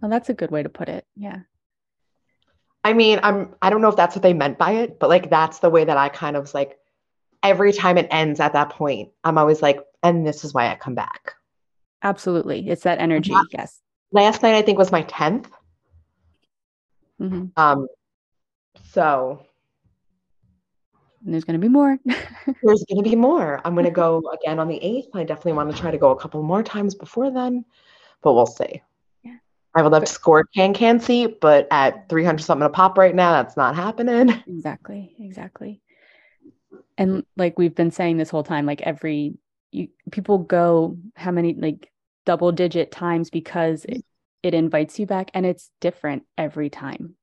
Well, 0.00 0.10
that's 0.10 0.28
a 0.28 0.34
good 0.34 0.50
way 0.50 0.62
to 0.62 0.68
put 0.68 0.88
it. 0.88 1.06
Yeah. 1.16 1.40
I 2.84 2.92
mean, 2.92 3.18
I'm 3.22 3.54
I 3.60 3.70
don't 3.70 3.82
know 3.82 3.88
if 3.88 3.96
that's 3.96 4.14
what 4.14 4.22
they 4.22 4.34
meant 4.34 4.58
by 4.58 4.72
it, 4.72 4.98
but 5.00 5.08
like 5.08 5.30
that's 5.30 5.58
the 5.58 5.70
way 5.70 5.84
that 5.84 5.96
I 5.96 6.08
kind 6.08 6.36
of 6.36 6.42
was 6.42 6.54
like 6.54 6.78
every 7.42 7.72
time 7.72 7.98
it 7.98 8.08
ends 8.10 8.40
at 8.40 8.52
that 8.52 8.70
point, 8.70 9.10
I'm 9.24 9.38
always 9.38 9.62
like, 9.62 9.80
and 10.02 10.26
this 10.26 10.44
is 10.44 10.54
why 10.54 10.70
I 10.70 10.76
come 10.76 10.94
back. 10.94 11.34
Absolutely. 12.02 12.68
It's 12.68 12.82
that 12.82 12.98
energy. 13.00 13.32
Last, 13.32 13.48
yes. 13.52 13.80
Last 14.12 14.42
night, 14.42 14.54
I 14.54 14.62
think, 14.62 14.78
was 14.78 14.92
my 14.92 15.02
10th. 15.04 15.46
Mm-hmm. 17.20 17.46
Um, 17.56 17.88
so. 18.90 19.44
And 21.24 21.34
there's 21.34 21.44
going 21.44 21.60
to 21.60 21.64
be 21.64 21.70
more. 21.70 21.98
there's 22.06 22.84
going 22.88 23.02
to 23.02 23.08
be 23.08 23.16
more. 23.16 23.60
I'm 23.64 23.74
going 23.74 23.84
to 23.84 23.90
go 23.90 24.22
again 24.32 24.58
on 24.58 24.68
the 24.68 24.78
8th. 24.78 25.18
I 25.18 25.24
definitely 25.24 25.54
want 25.54 25.74
to 25.74 25.80
try 25.80 25.90
to 25.90 25.98
go 25.98 26.10
a 26.10 26.18
couple 26.18 26.42
more 26.42 26.62
times 26.62 26.94
before 26.94 27.30
then, 27.30 27.64
but 28.22 28.34
we'll 28.34 28.46
see. 28.46 28.80
Yeah. 29.24 29.36
I 29.74 29.82
would 29.82 29.92
love 29.92 30.04
to 30.04 30.10
score 30.10 30.44
can 30.54 30.72
can 30.72 31.00
seat, 31.00 31.40
but 31.40 31.66
at 31.72 32.08
300 32.08 32.42
something 32.42 32.64
a 32.64 32.70
pop 32.70 32.96
right 32.96 33.14
now, 33.14 33.32
that's 33.32 33.56
not 33.56 33.74
happening. 33.74 34.30
Exactly. 34.46 35.16
Exactly. 35.18 35.80
And 36.96 37.24
like 37.36 37.58
we've 37.58 37.74
been 37.74 37.90
saying 37.90 38.16
this 38.16 38.30
whole 38.30 38.44
time, 38.44 38.64
like 38.64 38.82
every 38.82 39.34
you 39.70 39.88
people 40.10 40.38
go 40.38 40.98
how 41.16 41.30
many 41.30 41.54
like 41.54 41.90
double 42.24 42.52
digit 42.52 42.90
times 42.90 43.30
because 43.30 43.84
it, 43.84 44.04
it 44.42 44.54
invites 44.54 44.98
you 44.98 45.06
back 45.06 45.30
and 45.34 45.46
it's 45.46 45.70
different 45.80 46.24
every 46.36 46.70
time. 46.70 47.14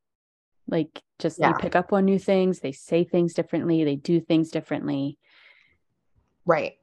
Like 0.67 1.01
just 1.19 1.39
yeah. 1.39 1.49
you 1.49 1.55
pick 1.55 1.75
up 1.75 1.93
on 1.93 2.05
new 2.05 2.19
things 2.19 2.59
they 2.59 2.71
say 2.71 3.03
things 3.03 3.33
differently 3.33 3.83
they 3.83 3.95
do 3.95 4.19
things 4.19 4.49
differently. 4.49 5.17
Right. 6.45 6.73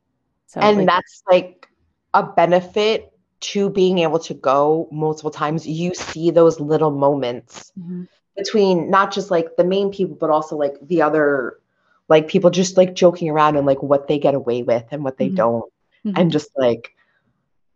So 0.46 0.60
and 0.60 0.78
like, 0.78 0.86
that's 0.86 1.22
like 1.28 1.66
a 2.14 2.22
benefit 2.22 3.12
to 3.40 3.70
being 3.70 3.98
able 3.98 4.20
to 4.20 4.34
go 4.34 4.88
multiple 4.92 5.30
times. 5.30 5.66
You 5.66 5.94
see 5.94 6.30
those 6.30 6.60
little 6.60 6.92
moments 6.92 7.72
mm-hmm. 7.78 8.04
between 8.36 8.88
not 8.90 9.12
just 9.12 9.30
like 9.30 9.56
the 9.56 9.64
main 9.64 9.90
people 9.90 10.16
but 10.16 10.30
also 10.30 10.56
like 10.56 10.76
the 10.82 11.02
other 11.02 11.58
like 12.12 12.28
people 12.28 12.50
just 12.50 12.76
like 12.76 12.94
joking 12.94 13.30
around 13.30 13.56
and 13.56 13.66
like 13.66 13.82
what 13.82 14.06
they 14.06 14.18
get 14.18 14.34
away 14.34 14.62
with 14.62 14.84
and 14.90 15.02
what 15.02 15.16
they 15.16 15.28
mm-hmm. 15.28 15.36
don't. 15.36 15.72
Mm-hmm. 16.04 16.18
And 16.18 16.30
just 16.30 16.50
like 16.56 16.94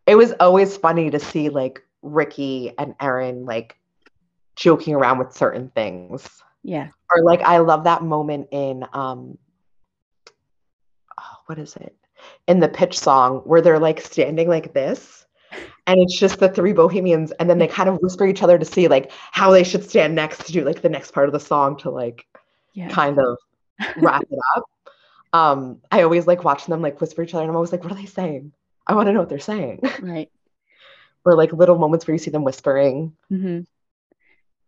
it 0.07 0.15
was 0.15 0.35
always 0.39 0.77
funny 0.77 1.09
to 1.11 1.19
see 1.19 1.49
like 1.49 1.83
Ricky 2.03 2.75
and 2.79 2.95
Aaron 3.01 3.47
like 3.47 3.79
joking 4.55 4.95
around 4.95 5.19
with 5.19 5.33
certain 5.33 5.71
things. 5.71 6.29
Yeah. 6.63 6.89
Or 7.11 7.25
like 7.25 7.41
I 7.41 7.59
love 7.59 7.85
that 7.85 8.03
moment 8.03 8.49
in 8.51 8.85
um 8.93 9.39
oh, 11.19 11.37
what 11.47 11.59
is 11.59 11.75
it? 11.77 11.97
In 12.47 12.61
the 12.61 12.69
pitch 12.69 12.99
song 12.99 13.39
where 13.47 13.63
they're 13.63 13.79
like 13.79 14.03
standing 14.03 14.51
like 14.51 14.75
this 14.75 15.25
and 15.87 15.99
it's 15.99 16.19
just 16.19 16.41
the 16.41 16.51
three 16.51 16.75
bohemians 16.75 17.33
and 17.33 17.49
then 17.49 17.57
they 17.57 17.69
kind 17.69 17.89
of 17.89 17.97
whisper 18.03 18.27
each 18.27 18.43
other 18.43 18.59
to 18.59 18.67
see 18.67 18.87
like 18.87 19.13
how 19.33 19.51
they 19.51 19.65
should 19.65 19.89
stand 19.89 20.15
next 20.15 20.45
to 20.45 20.53
do 20.53 20.63
like 20.63 20.83
the 20.83 20.91
next 20.91 21.13
part 21.13 21.27
of 21.27 21.33
the 21.33 21.41
song 21.41 21.79
to 21.79 21.89
like 21.89 22.27
yeah. 22.75 22.89
kind 22.91 23.19
of 23.19 23.39
wrap 23.97 24.23
it 24.23 24.39
up 24.57 24.65
um 25.33 25.81
i 25.91 26.03
always 26.03 26.27
like 26.27 26.45
watching 26.45 26.73
them 26.73 26.83
like 26.83 27.01
whisper 27.01 27.23
each 27.23 27.35
other 27.35 27.43
and 27.43 27.51
i'm 27.51 27.57
always 27.57 27.73
like 27.73 27.83
what 27.83 27.93
are 27.93 27.97
they 27.97 28.07
saying 28.07 28.53
i 28.87 28.95
want 28.95 29.07
to 29.07 29.13
know 29.13 29.21
what 29.21 29.29
they're 29.29 29.39
saying 29.39 29.81
right 30.01 30.31
or 31.25 31.35
like 31.35 31.53
little 31.53 31.79
moments 31.79 32.07
where 32.07 32.15
you 32.15 32.19
see 32.19 32.31
them 32.31 32.45
whispering 32.45 33.13
mm-hmm. 33.31 33.61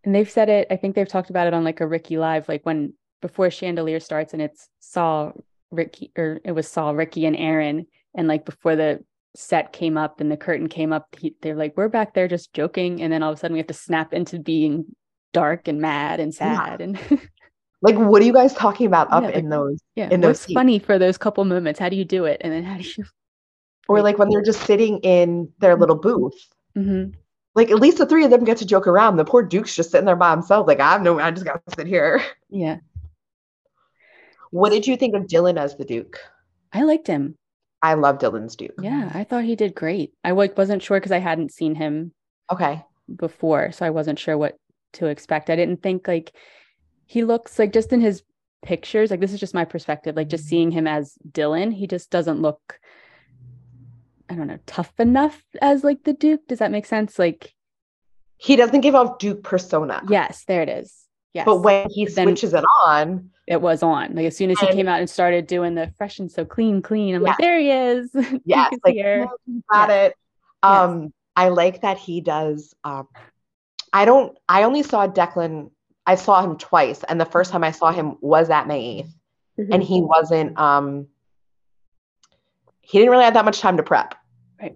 and 0.04 0.14
they've 0.14 0.30
said 0.30 0.48
it 0.48 0.66
i 0.70 0.76
think 0.76 0.94
they've 0.94 1.08
talked 1.08 1.30
about 1.30 1.46
it 1.46 1.54
on 1.54 1.64
like 1.64 1.80
a 1.80 1.86
ricky 1.86 2.18
live 2.18 2.48
like 2.48 2.64
when 2.64 2.92
before 3.20 3.50
chandelier 3.50 4.00
starts 4.00 4.32
and 4.32 4.42
it's 4.42 4.68
saw 4.80 5.32
ricky 5.70 6.12
or 6.16 6.40
it 6.44 6.52
was 6.52 6.68
saw 6.68 6.90
ricky 6.90 7.26
and 7.26 7.36
Aaron. 7.36 7.86
and 8.14 8.28
like 8.28 8.44
before 8.44 8.76
the 8.76 9.02
set 9.38 9.72
came 9.72 9.96
up 9.96 10.20
and 10.20 10.30
the 10.30 10.36
curtain 10.36 10.68
came 10.68 10.92
up, 10.92 11.14
he, 11.16 11.34
they're 11.42 11.54
like, 11.54 11.76
we're 11.76 11.88
back 11.88 12.14
there 12.14 12.28
just 12.28 12.52
joking. 12.52 13.00
And 13.02 13.12
then 13.12 13.22
all 13.22 13.32
of 13.32 13.38
a 13.38 13.40
sudden 13.40 13.52
we 13.52 13.60
have 13.60 13.68
to 13.68 13.74
snap 13.74 14.12
into 14.12 14.38
being 14.38 14.84
dark 15.32 15.68
and 15.68 15.80
mad 15.80 16.20
and 16.20 16.34
sad. 16.34 16.80
Yeah. 16.80 16.84
And 16.84 16.98
like, 17.80 17.96
what 17.96 18.22
are 18.22 18.24
you 18.24 18.32
guys 18.32 18.54
talking 18.54 18.86
about 18.86 19.12
up 19.12 19.22
yeah, 19.22 19.28
like, 19.28 19.36
in 19.36 19.48
those? 19.48 19.80
Yeah. 19.94 20.08
In 20.10 20.20
those 20.20 20.44
funny 20.46 20.78
for 20.78 20.98
those 20.98 21.18
couple 21.18 21.44
moments? 21.44 21.78
How 21.78 21.88
do 21.88 21.96
you 21.96 22.04
do 22.04 22.24
it? 22.24 22.40
And 22.40 22.52
then 22.52 22.64
how 22.64 22.78
do 22.78 22.84
you? 22.84 23.04
Or 23.88 24.02
like 24.02 24.18
when 24.18 24.28
they're 24.28 24.42
just 24.42 24.62
sitting 24.62 24.98
in 24.98 25.50
their 25.60 25.76
little 25.76 25.96
booth. 25.96 26.34
Mm-hmm. 26.76 27.12
Like 27.54 27.70
at 27.70 27.80
least 27.80 27.98
the 27.98 28.06
three 28.06 28.24
of 28.24 28.30
them 28.30 28.44
get 28.44 28.58
to 28.58 28.66
joke 28.66 28.86
around. 28.86 29.16
The 29.16 29.24
poor 29.24 29.42
Duke's 29.42 29.74
just 29.74 29.90
sitting 29.90 30.06
there 30.06 30.16
by 30.16 30.30
himself. 30.30 30.66
Like 30.66 30.80
I 30.80 30.92
have 30.92 31.02
no, 31.02 31.18
I 31.18 31.30
just 31.30 31.46
got 31.46 31.64
to 31.66 31.74
sit 31.74 31.86
here. 31.86 32.22
Yeah. 32.50 32.78
What 34.50 34.70
did 34.70 34.86
you 34.86 34.96
think 34.96 35.14
of 35.14 35.24
Dylan 35.24 35.58
as 35.58 35.76
the 35.76 35.84
Duke? 35.84 36.20
I 36.72 36.82
liked 36.82 37.06
him. 37.06 37.36
I 37.82 37.94
love 37.94 38.18
Dylan's 38.18 38.56
Duke. 38.56 38.74
Yeah, 38.80 39.10
I 39.14 39.24
thought 39.24 39.44
he 39.44 39.56
did 39.56 39.74
great. 39.74 40.12
I 40.24 40.32
like 40.32 40.58
wasn't 40.58 40.82
sure 40.82 40.98
because 40.98 41.12
I 41.12 41.18
hadn't 41.18 41.52
seen 41.52 41.74
him 41.74 42.12
okay 42.50 42.82
before, 43.14 43.72
so 43.72 43.86
I 43.86 43.90
wasn't 43.90 44.18
sure 44.18 44.36
what 44.36 44.56
to 44.94 45.06
expect. 45.06 45.50
I 45.50 45.56
didn't 45.56 45.82
think 45.82 46.08
like 46.08 46.32
he 47.08 47.24
looks 47.24 47.58
like 47.58 47.72
just 47.72 47.92
in 47.92 48.00
his 48.00 48.22
pictures, 48.62 49.10
like 49.10 49.18
this 49.18 49.32
is 49.32 49.40
just 49.40 49.54
my 49.54 49.64
perspective, 49.64 50.14
like 50.14 50.28
just 50.28 50.44
seeing 50.44 50.70
him 50.70 50.86
as 50.86 51.14
Dylan, 51.28 51.74
he 51.74 51.88
just 51.88 52.10
doesn't 52.10 52.40
look 52.40 52.78
I 54.30 54.34
don't 54.34 54.46
know, 54.46 54.58
tough 54.66 54.92
enough 55.00 55.42
as 55.62 55.82
like 55.82 56.04
the 56.04 56.12
Duke. 56.12 56.46
Does 56.48 56.58
that 56.58 56.70
make 56.70 56.86
sense? 56.86 57.18
Like 57.18 57.54
he 58.36 58.56
doesn't 58.56 58.82
give 58.82 58.94
off 58.94 59.18
Duke 59.18 59.42
persona. 59.42 60.02
Yes, 60.08 60.44
there 60.46 60.62
it 60.62 60.68
is. 60.68 60.94
Yes. 61.34 61.44
But 61.44 61.58
when 61.58 61.88
he 61.90 62.06
switches 62.06 62.54
it 62.54 62.64
on, 62.84 63.30
it 63.46 63.60
was 63.60 63.82
on. 63.82 64.14
Like 64.14 64.26
as 64.26 64.36
soon 64.36 64.50
as 64.50 64.58
he 64.58 64.66
came 64.68 64.88
out 64.88 65.00
and 65.00 65.08
started 65.08 65.46
doing 65.46 65.74
the 65.74 65.92
fresh 65.96 66.18
and 66.18 66.30
so 66.30 66.44
clean, 66.44 66.82
clean, 66.82 67.14
I'm 67.14 67.22
yeah. 67.22 67.28
like, 67.28 67.38
there 67.38 67.58
he 67.58 67.70
is. 67.70 68.10
Yes, 68.44 68.74
like 68.84 68.94
here. 68.94 69.28
got 69.72 69.88
yes. 69.88 70.12
it. 70.12 70.16
Um, 70.62 71.02
yes. 71.02 71.12
I 71.36 71.48
like 71.48 71.82
that 71.82 71.98
he 71.98 72.20
does. 72.20 72.74
Um, 72.84 73.08
I 73.92 74.04
don't. 74.04 74.36
I 74.48 74.64
only 74.64 74.82
saw 74.82 75.06
Declan. 75.06 75.70
I 76.08 76.14
saw 76.14 76.42
him 76.42 76.56
twice, 76.56 77.04
and 77.04 77.20
the 77.20 77.26
first 77.26 77.52
time 77.52 77.62
I 77.62 77.70
saw 77.70 77.92
him 77.92 78.16
was 78.22 78.48
at 78.48 78.66
May 78.66 79.02
8th, 79.02 79.12
mm-hmm. 79.60 79.72
and 79.74 79.82
he 79.82 80.00
wasn't. 80.00 80.58
Um, 80.58 81.06
he 82.80 82.96
didn't 82.96 83.10
really 83.10 83.24
have 83.24 83.34
that 83.34 83.44
much 83.44 83.60
time 83.60 83.76
to 83.76 83.82
prep, 83.82 84.14
right? 84.58 84.74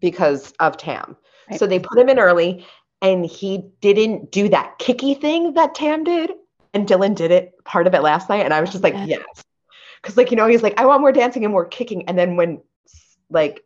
Because 0.00 0.54
of 0.58 0.78
Tam. 0.78 1.18
Right. 1.50 1.58
So 1.58 1.66
they 1.66 1.80
put 1.80 1.98
him 1.98 2.08
in 2.08 2.18
early, 2.18 2.66
and 3.02 3.26
he 3.26 3.70
didn't 3.82 4.32
do 4.32 4.48
that 4.48 4.78
kicky 4.78 5.12
thing 5.12 5.52
that 5.52 5.74
Tam 5.74 6.02
did 6.02 6.32
and 6.72 6.88
Dylan 6.88 7.14
did 7.14 7.30
it 7.30 7.62
part 7.64 7.86
of 7.86 7.92
it 7.92 8.00
last 8.00 8.30
night, 8.30 8.46
and 8.46 8.54
I 8.54 8.62
was 8.62 8.70
just 8.70 8.82
like, 8.82 8.94
yes, 9.04 9.44
because 10.00 10.16
like 10.16 10.30
you 10.30 10.36
know 10.38 10.46
he's 10.46 10.62
like, 10.62 10.80
I 10.80 10.86
want 10.86 11.02
more 11.02 11.12
dancing 11.12 11.44
and 11.44 11.52
more 11.52 11.66
kicking, 11.66 12.08
and 12.08 12.18
then 12.18 12.36
when 12.36 12.62
like 13.28 13.62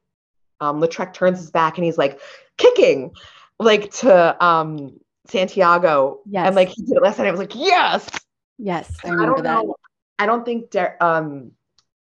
um 0.61 0.81
Lautrec 0.81 1.15
turns 1.15 1.39
his 1.39 1.53
back 1.53 1.79
and 1.79 1.85
he's 1.85 1.97
like 1.97 2.21
kicking 2.57 3.13
like 3.61 3.93
to 3.93 4.45
um 4.45 4.99
Santiago, 5.27 6.21
yes. 6.27 6.47
and 6.47 6.57
like 6.57 6.69
he 6.69 6.83
did 6.83 6.97
it 6.97 7.03
last 7.03 7.19
night, 7.19 7.29
I 7.29 7.31
was 7.31 7.41
like, 7.41 7.55
yes, 7.55 8.09
yes, 8.59 8.93
I 9.05 9.09
remember 9.09 9.39
I 9.39 9.43
that. 9.43 9.65
Know, 9.65 9.77
I 10.19 10.27
don't 10.27 10.45
think 10.45 10.71
De- 10.71 11.05
um 11.05 11.53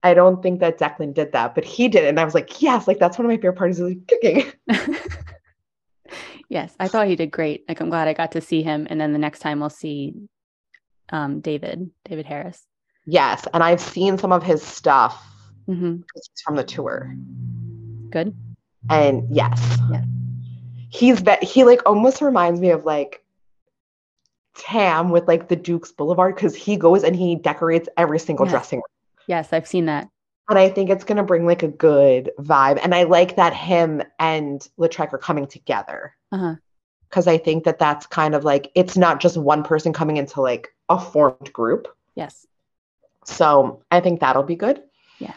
I 0.02 0.12
don't 0.12 0.42
think 0.42 0.60
that 0.60 0.78
Declan 0.78 1.14
did 1.14 1.32
that, 1.32 1.54
but 1.54 1.64
he 1.64 1.88
did 1.88 2.04
it, 2.04 2.08
and 2.08 2.20
I 2.20 2.24
was 2.24 2.34
like, 2.34 2.60
yes, 2.60 2.86
like 2.86 2.98
that's 2.98 3.18
one 3.18 3.24
of 3.24 3.30
my 3.30 3.36
favorite 3.36 3.54
parties, 3.54 3.80
is 3.80 3.88
like 3.88 4.06
kicking. 4.06 4.52
yes, 6.48 6.74
I 6.78 6.88
thought 6.88 7.08
he 7.08 7.16
did 7.16 7.30
great. 7.30 7.64
Like 7.68 7.80
I'm 7.80 7.88
glad 7.88 8.06
I 8.06 8.12
got 8.12 8.32
to 8.32 8.40
see 8.40 8.62
him, 8.62 8.86
and 8.90 9.00
then 9.00 9.12
the 9.12 9.18
next 9.18 9.38
time 9.38 9.60
we'll 9.60 9.70
see 9.70 10.14
um, 11.08 11.40
David, 11.40 11.90
David 12.04 12.26
Harris. 12.26 12.62
Yes, 13.06 13.46
and 13.52 13.62
I've 13.62 13.80
seen 13.80 14.18
some 14.18 14.32
of 14.32 14.42
his 14.42 14.62
stuff 14.62 15.22
mm-hmm. 15.68 15.96
from 16.44 16.56
the 16.56 16.64
tour. 16.64 17.14
Good. 18.10 18.34
And 18.90 19.34
yes, 19.34 19.78
yeah, 19.90 20.04
he's 20.94 21.20
be- 21.20 21.36
he 21.42 21.64
like 21.64 21.82
almost 21.86 22.22
reminds 22.22 22.60
me 22.60 22.70
of 22.70 22.84
like 22.84 23.24
Tam 24.56 25.10
with 25.10 25.26
like 25.26 25.48
the 25.48 25.56
Duke's 25.56 25.90
Boulevard 25.90 26.36
because 26.36 26.54
he 26.54 26.76
goes 26.76 27.02
and 27.02 27.16
he 27.16 27.34
decorates 27.34 27.88
every 27.96 28.18
single 28.18 28.46
yes. 28.46 28.52
dressing 28.52 28.78
room. 28.78 28.84
Yes, 29.26 29.52
I've 29.52 29.66
seen 29.66 29.86
that. 29.86 30.08
And 30.48 30.58
I 30.58 30.68
think 30.68 30.90
it's 30.90 31.04
gonna 31.04 31.24
bring 31.24 31.46
like 31.46 31.62
a 31.62 31.68
good 31.68 32.30
vibe. 32.38 32.78
And 32.82 32.94
I 32.94 33.04
like 33.04 33.36
that 33.36 33.54
him 33.54 34.02
and 34.18 34.66
Lautrec 34.78 35.12
are 35.12 35.18
coming 35.18 35.46
together. 35.46 36.14
Uh-huh 36.32 36.54
because 37.14 37.28
I 37.28 37.38
think 37.38 37.62
that 37.62 37.78
that's 37.78 38.06
kind 38.06 38.34
of 38.34 38.42
like 38.42 38.72
it's 38.74 38.96
not 38.96 39.20
just 39.20 39.36
one 39.36 39.62
person 39.62 39.92
coming 39.92 40.16
into 40.16 40.40
like 40.40 40.74
a 40.88 40.98
formed 40.98 41.52
group. 41.52 41.86
Yes. 42.16 42.44
So 43.24 43.84
I 43.92 44.00
think 44.00 44.18
that'll 44.18 44.42
be 44.42 44.56
good. 44.56 44.82
Yeah. 45.20 45.34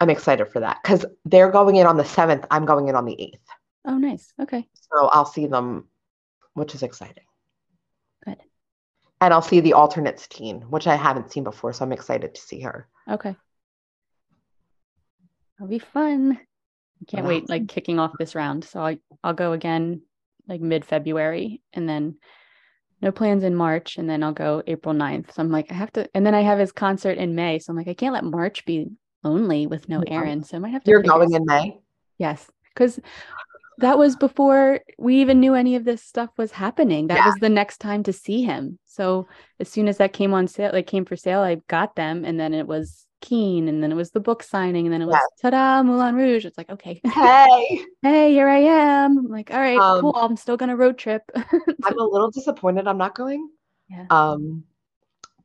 I'm 0.00 0.10
excited 0.10 0.46
for 0.46 0.58
that 0.58 0.78
because 0.82 1.06
they're 1.24 1.52
going 1.52 1.76
in 1.76 1.86
on 1.86 1.96
the 1.96 2.02
7th. 2.02 2.44
I'm 2.50 2.64
going 2.64 2.88
in 2.88 2.96
on 2.96 3.04
the 3.04 3.12
8th. 3.12 3.38
Oh, 3.84 3.98
nice. 3.98 4.32
Okay. 4.40 4.68
So 4.92 5.06
I'll 5.08 5.26
see 5.26 5.46
them, 5.46 5.88
which 6.54 6.74
is 6.74 6.82
exciting. 6.82 7.24
Good. 8.24 8.38
And 9.20 9.34
I'll 9.34 9.42
see 9.42 9.60
the 9.60 9.74
alternates 9.74 10.26
teen, 10.28 10.62
which 10.62 10.86
I 10.86 10.96
haven't 10.96 11.32
seen 11.32 11.44
before. 11.44 11.72
So 11.72 11.84
I'm 11.84 11.92
excited 11.92 12.34
to 12.34 12.40
see 12.40 12.60
her. 12.60 12.88
Okay. 13.10 13.36
It'll 15.58 15.68
be 15.68 15.78
fun. 15.78 16.38
I 16.40 17.04
can't 17.08 17.26
wait, 17.26 17.48
like 17.48 17.68
kicking 17.68 17.98
off 17.98 18.12
this 18.18 18.34
round. 18.34 18.64
So 18.64 18.80
I, 18.80 18.98
I'll 19.24 19.34
go 19.34 19.52
again 19.52 20.02
like 20.48 20.60
mid 20.60 20.84
February 20.84 21.60
and 21.72 21.88
then 21.88 22.16
no 23.00 23.10
plans 23.10 23.42
in 23.42 23.54
March 23.54 23.96
and 23.96 24.08
then 24.08 24.22
I'll 24.22 24.32
go 24.32 24.62
April 24.66 24.94
9th. 24.94 25.32
So 25.34 25.42
I'm 25.42 25.50
like, 25.50 25.70
I 25.72 25.74
have 25.74 25.92
to, 25.94 26.08
and 26.14 26.24
then 26.24 26.34
I 26.34 26.42
have 26.42 26.58
his 26.58 26.70
concert 26.70 27.18
in 27.18 27.34
May. 27.34 27.58
So 27.58 27.70
I'm 27.70 27.76
like, 27.76 27.88
I 27.88 27.94
can't 27.94 28.14
let 28.14 28.24
March 28.24 28.64
be 28.64 28.88
lonely 29.24 29.66
with 29.66 29.88
no 29.88 30.02
Aaron. 30.06 30.44
So 30.44 30.56
I 30.56 30.60
might 30.60 30.70
have 30.70 30.84
to. 30.84 30.90
You're 30.90 31.02
going 31.02 31.32
in 31.32 31.44
May? 31.44 31.80
Yes. 32.18 32.48
Cause 32.74 33.00
that 33.78 33.98
was 33.98 34.16
before 34.16 34.80
we 34.98 35.20
even 35.20 35.40
knew 35.40 35.54
any 35.54 35.76
of 35.76 35.84
this 35.84 36.02
stuff 36.02 36.30
was 36.36 36.52
happening. 36.52 37.06
That 37.06 37.18
yeah. 37.18 37.26
was 37.26 37.36
the 37.36 37.48
next 37.48 37.78
time 37.78 38.02
to 38.04 38.12
see 38.12 38.42
him. 38.42 38.78
So 38.86 39.26
as 39.60 39.68
soon 39.68 39.88
as 39.88 39.98
that 39.98 40.12
came 40.12 40.34
on 40.34 40.46
sale, 40.46 40.70
like 40.72 40.86
came 40.86 41.04
for 41.04 41.16
sale, 41.16 41.40
I 41.40 41.56
got 41.68 41.96
them. 41.96 42.24
And 42.24 42.38
then 42.38 42.54
it 42.54 42.66
was 42.66 43.06
Keen, 43.22 43.68
and 43.68 43.80
then 43.80 43.92
it 43.92 43.94
was 43.94 44.10
the 44.10 44.18
book 44.18 44.42
signing, 44.42 44.84
and 44.84 44.92
then 44.92 45.00
it 45.00 45.06
was 45.06 45.14
yes. 45.14 45.40
ta-da, 45.40 45.84
Moulin 45.84 46.16
Rouge. 46.16 46.44
It's 46.44 46.58
like, 46.58 46.68
okay, 46.68 47.00
hey, 47.04 47.84
hey, 48.02 48.32
here 48.32 48.48
I 48.48 48.58
am. 48.58 49.16
I'm 49.16 49.28
like, 49.28 49.52
all 49.52 49.60
right, 49.60 49.78
um, 49.78 50.00
cool. 50.00 50.16
I'm 50.16 50.36
still 50.36 50.56
gonna 50.56 50.74
road 50.74 50.98
trip. 50.98 51.22
I'm 51.36 51.98
a 51.98 52.04
little 52.04 52.32
disappointed 52.32 52.88
I'm 52.88 52.98
not 52.98 53.14
going. 53.14 53.48
Yeah. 53.88 54.06
Um, 54.10 54.64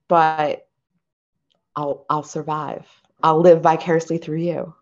but 0.07 0.67
I'll 1.75 2.03
I'll 2.09 2.23
survive. 2.23 2.87
I'll 3.21 3.41
live 3.41 3.61
vicariously 3.61 4.17
through 4.17 4.39
you. 4.39 4.73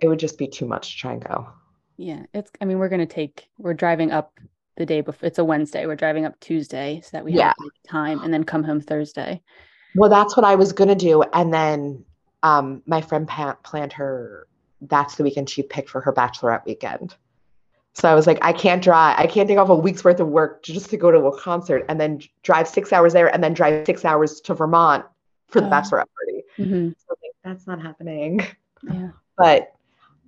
It 0.00 0.08
would 0.08 0.18
just 0.18 0.38
be 0.38 0.46
too 0.46 0.66
much 0.66 0.92
to 0.92 0.96
try 0.98 1.12
and 1.12 1.24
go. 1.24 1.48
Yeah, 1.96 2.24
it's. 2.32 2.50
I 2.60 2.64
mean, 2.64 2.78
we're 2.78 2.88
gonna 2.88 3.06
take. 3.06 3.48
We're 3.58 3.74
driving 3.74 4.12
up 4.12 4.38
the 4.76 4.86
day 4.86 5.00
before. 5.00 5.26
It's 5.26 5.38
a 5.38 5.44
Wednesday. 5.44 5.86
We're 5.86 5.96
driving 5.96 6.24
up 6.24 6.38
Tuesday 6.40 7.00
so 7.02 7.10
that 7.12 7.24
we 7.24 7.32
have 7.34 7.54
time, 7.88 8.20
and 8.22 8.32
then 8.32 8.44
come 8.44 8.62
home 8.62 8.80
Thursday. 8.80 9.42
Well, 9.96 10.08
that's 10.08 10.36
what 10.36 10.44
I 10.44 10.54
was 10.54 10.72
gonna 10.72 10.94
do, 10.94 11.22
and 11.22 11.52
then 11.52 12.04
um, 12.42 12.82
my 12.86 13.00
friend 13.00 13.26
pa- 13.26 13.58
planned 13.64 13.92
her. 13.94 14.46
That's 14.80 15.16
the 15.16 15.24
weekend 15.24 15.50
she 15.50 15.64
picked 15.64 15.90
for 15.90 16.00
her 16.00 16.12
bachelorette 16.12 16.64
weekend. 16.64 17.16
So 17.94 18.08
I 18.08 18.14
was 18.14 18.28
like, 18.28 18.38
I 18.42 18.52
can't 18.52 18.80
drive. 18.80 19.18
I 19.18 19.26
can't 19.26 19.48
take 19.48 19.58
off 19.58 19.70
a 19.70 19.74
week's 19.74 20.04
worth 20.04 20.20
of 20.20 20.28
work 20.28 20.62
just 20.62 20.90
to 20.90 20.96
go 20.96 21.10
to 21.10 21.18
a 21.26 21.36
concert 21.40 21.84
and 21.88 22.00
then 22.00 22.20
drive 22.44 22.68
six 22.68 22.92
hours 22.92 23.12
there 23.12 23.26
and 23.34 23.42
then 23.42 23.54
drive 23.54 23.86
six 23.86 24.04
hours 24.04 24.40
to 24.42 24.54
Vermont 24.54 25.04
for 25.48 25.60
the 25.60 25.66
uh, 25.66 25.70
bachelorette 25.70 26.06
party. 26.14 26.44
Mm-hmm. 26.58 26.90
So 26.90 27.16
like, 27.22 27.32
that's 27.42 27.66
not 27.66 27.82
happening. 27.82 28.46
Yeah. 28.84 29.08
But 29.36 29.72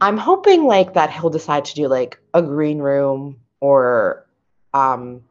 I'm 0.00 0.16
hoping 0.16 0.64
like 0.64 0.94
that 0.94 1.10
he'll 1.10 1.30
decide 1.30 1.64
to 1.66 1.74
do 1.74 1.88
like 1.88 2.18
a 2.32 2.42
green 2.42 2.78
room 2.78 3.40
or 3.60 4.26
um 4.72 5.22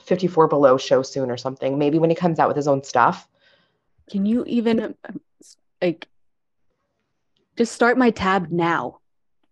54 0.00 0.48
below 0.48 0.76
show 0.78 1.02
soon 1.02 1.30
or 1.30 1.36
something. 1.36 1.78
Maybe 1.78 1.98
when 1.98 2.10
he 2.10 2.16
comes 2.16 2.38
out 2.38 2.48
with 2.48 2.56
his 2.56 2.68
own 2.68 2.82
stuff. 2.82 3.28
can 4.10 4.26
you 4.26 4.44
even 4.46 4.94
like 5.80 6.08
just 7.56 7.72
start 7.72 7.98
my 7.98 8.10
tab 8.10 8.50
now 8.50 8.98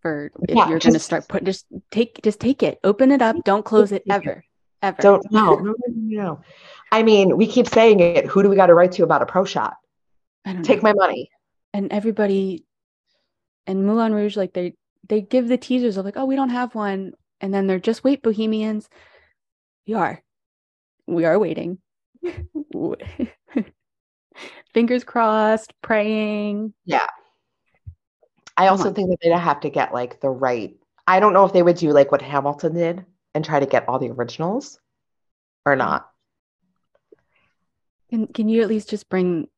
for 0.00 0.31
if 0.48 0.57
yeah, 0.57 0.68
you're 0.68 0.79
going 0.79 0.94
to 0.94 0.98
start 0.98 1.29
put 1.29 1.44
just 1.44 1.66
take 1.90 2.20
just 2.22 2.40
take 2.40 2.62
it 2.62 2.79
open 2.85 3.11
it 3.11 3.20
up 3.20 3.37
don't 3.44 3.64
close 3.64 3.92
it 3.92 4.03
ever 4.09 4.44
ever 4.83 5.03
don't 5.03 5.31
no 5.31 5.57
no 5.57 5.74
no 5.94 6.40
i 6.90 7.03
mean 7.03 7.37
we 7.37 7.46
keep 7.46 7.68
saying 7.68 8.00
it 8.00 8.26
who 8.26 8.42
do 8.42 8.48
we 8.48 8.57
got 8.57 8.66
to 8.66 8.74
write 8.74 8.92
to 8.92 9.03
about 9.03 9.22
a 9.22 9.26
pro 9.26 9.44
shot 9.44 9.76
take 10.62 10.83
know. 10.83 10.88
my 10.88 10.92
money 10.94 11.31
and 11.74 11.92
everybody 11.92 12.64
and 13.71 13.87
moulin 13.87 14.13
rouge 14.13 14.37
like 14.37 14.53
they 14.53 14.75
they 15.09 15.21
give 15.21 15.47
the 15.47 15.57
teasers 15.57 15.97
of 15.97 16.05
like 16.05 16.17
oh 16.17 16.25
we 16.25 16.37
don't 16.37 16.51
have 16.51 16.75
one. 16.75 17.13
And 17.41 17.55
then 17.55 17.67
they're 17.67 17.79
just 17.79 18.05
wait 18.05 18.23
bohemians. 18.23 18.91
We 19.87 19.95
are. 19.95 20.23
We 21.07 21.25
are 21.25 21.39
waiting. 21.39 21.79
Fingers 24.75 25.05
crossed 25.05 25.73
praying. 25.83 26.75
Yeah. 26.85 27.07
I 28.57 28.67
also 28.67 28.93
think 28.93 29.09
that 29.09 29.19
they'd 29.23 29.33
have 29.33 29.61
to 29.61 29.71
get 29.71 29.95
like 29.95 30.21
the 30.21 30.29
right. 30.29 30.77
I 31.07 31.19
don't 31.19 31.33
know 31.33 31.47
if 31.47 31.55
they 31.55 31.63
would 31.63 31.77
do 31.77 31.93
like 31.93 32.13
what 32.13 32.21
Hamilton 32.21 32.75
did 32.75 33.07
and 33.35 33.43
try 33.43 33.59
to 33.59 33.67
get 33.67 33.89
all 33.89 33.99
the 33.99 34.11
originals 34.11 34.79
or 35.65 35.77
not. 35.77 36.11
Can 38.11 38.27
Can 38.27 38.49
you 38.49 38.61
at 38.63 38.69
least 38.69 38.91
just 38.91 39.09
bring 39.09 39.49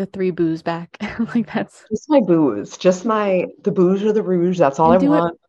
the 0.00 0.06
three 0.06 0.30
boos 0.30 0.62
back? 0.62 0.96
like 1.34 1.52
that's 1.52 1.84
just 1.90 2.08
my 2.08 2.20
boos, 2.20 2.78
just 2.78 3.04
my 3.04 3.46
the 3.62 3.70
boos 3.70 4.02
or 4.02 4.12
the 4.12 4.22
rouge. 4.22 4.58
That's 4.58 4.78
all 4.78 4.92
I 4.92 4.96
want. 4.96 5.34
It. 5.34 5.40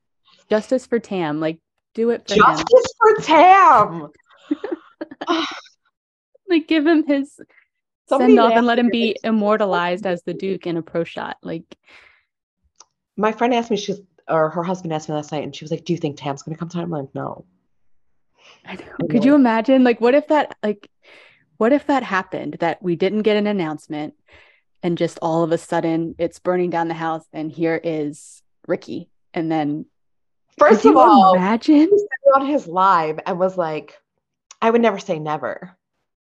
Justice 0.49 0.85
for 0.85 0.99
Tam, 0.99 1.39
like 1.39 1.59
do 1.93 2.09
it. 2.09 2.27
For 2.27 2.35
Justice 2.35 2.65
him. 2.69 3.15
for 3.17 3.23
Tam. 3.23 4.09
like 6.49 6.67
give 6.67 6.85
him 6.85 7.07
his 7.07 7.39
Somebody 8.09 8.35
send 8.35 8.51
off 8.51 8.57
and 8.57 8.67
let 8.67 8.77
him 8.77 8.89
be 8.89 9.15
immortalized 9.23 10.05
as 10.05 10.21
the 10.23 10.33
Duke 10.33 10.67
in 10.67 10.75
a 10.75 10.81
pro 10.81 11.05
shot. 11.05 11.37
Like 11.41 11.63
my 13.15 13.31
friend 13.31 13.53
asked 13.53 13.71
me, 13.71 13.77
she's 13.77 14.01
or 14.27 14.49
her 14.49 14.63
husband 14.63 14.91
asked 14.91 15.07
me 15.07 15.15
last 15.15 15.31
night, 15.31 15.43
and 15.43 15.55
she 15.55 15.63
was 15.63 15.71
like, 15.71 15.85
"Do 15.85 15.93
you 15.93 15.97
think 15.97 16.17
Tam's 16.17 16.43
going 16.43 16.55
to 16.55 16.59
come 16.59 16.67
to?" 16.69 16.79
I'm 16.79 16.89
like, 16.89 17.15
"No." 17.15 17.45
I 18.65 18.75
know. 18.75 19.07
Could 19.09 19.23
you 19.23 19.33
imagine? 19.33 19.85
Like, 19.85 20.01
what 20.01 20.13
if 20.13 20.27
that? 20.27 20.57
Like, 20.61 20.89
what 21.61 21.73
if 21.73 21.85
that 21.85 22.01
happened? 22.01 22.57
That 22.59 22.81
we 22.81 22.95
didn't 22.95 23.21
get 23.21 23.37
an 23.37 23.45
announcement, 23.45 24.15
and 24.81 24.97
just 24.97 25.19
all 25.21 25.43
of 25.43 25.51
a 25.51 25.59
sudden 25.59 26.15
it's 26.17 26.39
burning 26.39 26.71
down 26.71 26.87
the 26.87 26.95
house, 26.95 27.23
and 27.31 27.51
here 27.51 27.79
is 27.83 28.41
Ricky, 28.67 29.11
and 29.31 29.51
then. 29.51 29.85
First 30.57 30.85
of 30.85 30.97
all, 30.97 31.35
imagine 31.35 31.87
on 32.35 32.47
his 32.47 32.65
live 32.65 33.19
and 33.27 33.37
was 33.37 33.59
like, 33.59 34.01
"I 34.59 34.71
would 34.71 34.81
never 34.81 34.97
say 34.97 35.19
never," 35.19 35.77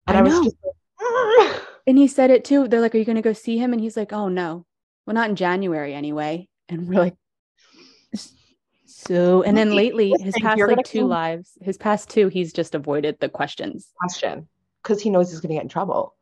and 0.08 0.18
I, 0.18 0.20
I 0.20 0.24
was 0.24 0.34
just. 0.34 0.58
Like, 1.00 1.62
and 1.88 1.98
he 1.98 2.10
said 2.10 2.32
it 2.32 2.44
too. 2.44 2.68
They're 2.68 2.82
like, 2.82 2.94
"Are 2.94 2.98
you 2.98 3.06
going 3.06 3.16
to 3.16 3.22
go 3.22 3.32
see 3.32 3.58
him?" 3.58 3.72
And 3.72 3.82
he's 3.82 3.96
like, 3.96 4.12
"Oh 4.12 4.28
no, 4.28 4.66
well, 5.06 5.14
not 5.14 5.30
in 5.30 5.38
January 5.38 5.94
anyway." 5.94 6.50
and 6.70 6.88
we're 6.88 7.00
like 7.00 7.16
so 8.86 9.44
and 9.44 9.58
then 9.58 9.76
lately 9.76 10.14
his 10.20 10.36
past 10.42 10.62
like 10.62 10.86
two 10.86 11.00
come... 11.00 11.10
lives 11.10 11.58
his 11.62 11.78
past 11.78 12.10
two 12.10 12.28
he's 12.28 12.54
just 12.54 12.76
avoided 12.76 13.18
the 13.20 13.30
questions 13.30 13.92
question 14.00 14.48
because 14.82 15.02
he 15.02 15.10
knows 15.10 15.30
he's 15.30 15.40
going 15.40 15.50
to 15.50 15.56
get 15.56 15.64
in 15.64 15.70
trouble. 15.70 16.16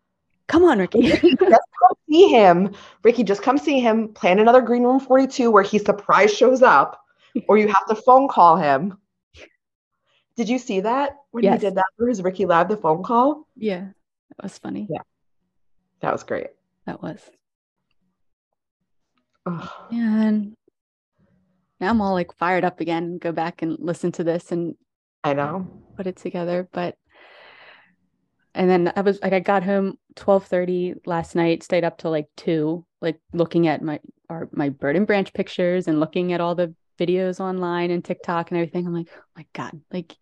Come 0.48 0.64
on 0.64 0.80
ricky. 0.80 1.02
Just 1.10 1.42
come 1.42 1.98
see 2.10 2.30
him. 2.30 2.74
Ricky 3.04 3.24
just 3.24 3.42
come 3.42 3.58
see 3.58 3.80
him 3.80 4.10
plan 4.14 4.40
another 4.40 4.62
green 4.62 4.84
room 4.84 5.00
42 5.00 5.52
where 5.52 5.64
he 5.64 5.78
surprise 5.78 6.34
shows 6.34 6.62
up 6.62 7.02
or 7.48 7.58
you 7.58 7.68
have 7.68 7.86
to 7.88 7.96
phone 7.96 8.28
call 8.28 8.56
him. 8.56 8.98
Did 10.38 10.48
you 10.48 10.58
see 10.60 10.82
that 10.82 11.18
when 11.32 11.44
yes. 11.44 11.60
he 11.60 11.68
did 11.68 11.76
that 11.76 11.86
for 11.98 12.08
his 12.08 12.22
ricky 12.22 12.46
live 12.46 12.70
the 12.70 12.78
phone 12.78 13.04
call? 13.04 13.48
Yeah 13.56 13.88
that 14.38 14.44
was 14.44 14.58
funny. 14.58 14.88
Yeah. 14.90 15.02
That 16.02 16.14
was 16.14 16.24
great. 16.24 16.48
That 16.86 17.02
was. 17.02 17.20
And 19.92 20.56
now 21.80 21.90
I'm 21.90 22.02
all 22.02 22.14
like 22.14 22.36
fired 22.36 22.66
up 22.66 22.80
again. 22.82 23.18
Go 23.18 23.32
back 23.32 23.62
and 23.62 23.78
listen 23.80 24.12
to 24.14 24.24
this 24.24 24.52
and 24.52 24.76
I 25.24 25.34
know. 25.34 25.68
put 25.96 26.06
it 26.08 26.18
together. 26.18 26.68
But 26.72 26.96
and 28.58 28.70
then 28.70 28.92
I 28.96 29.02
was 29.02 29.20
like, 29.22 29.34
I 29.34 29.40
got 29.40 29.64
home 29.64 29.98
twelve 30.16 30.46
thirty 30.46 30.96
last 31.06 31.36
night. 31.36 31.64
Stayed 31.64 31.84
up 31.84 31.98
till 31.98 32.12
like 32.12 32.28
two, 32.36 32.86
like 33.02 33.20
looking 33.32 33.68
at 33.68 33.82
my 33.84 34.00
our 34.30 34.50
my 34.52 34.70
bird 34.70 34.96
and 34.96 35.06
branch 35.06 35.32
pictures 35.34 35.88
and 35.88 36.00
looking 36.00 36.34
at 36.34 36.42
all 36.42 36.56
the 36.56 36.74
videos 37.00 37.40
online 37.40 37.92
and 37.92 38.04
TikTok 38.04 38.50
and 38.50 38.58
everything. 38.58 38.88
I'm 38.88 38.94
like, 38.94 39.10
oh 39.16 39.22
my 39.36 39.46
god, 39.54 39.80
like 39.92 40.18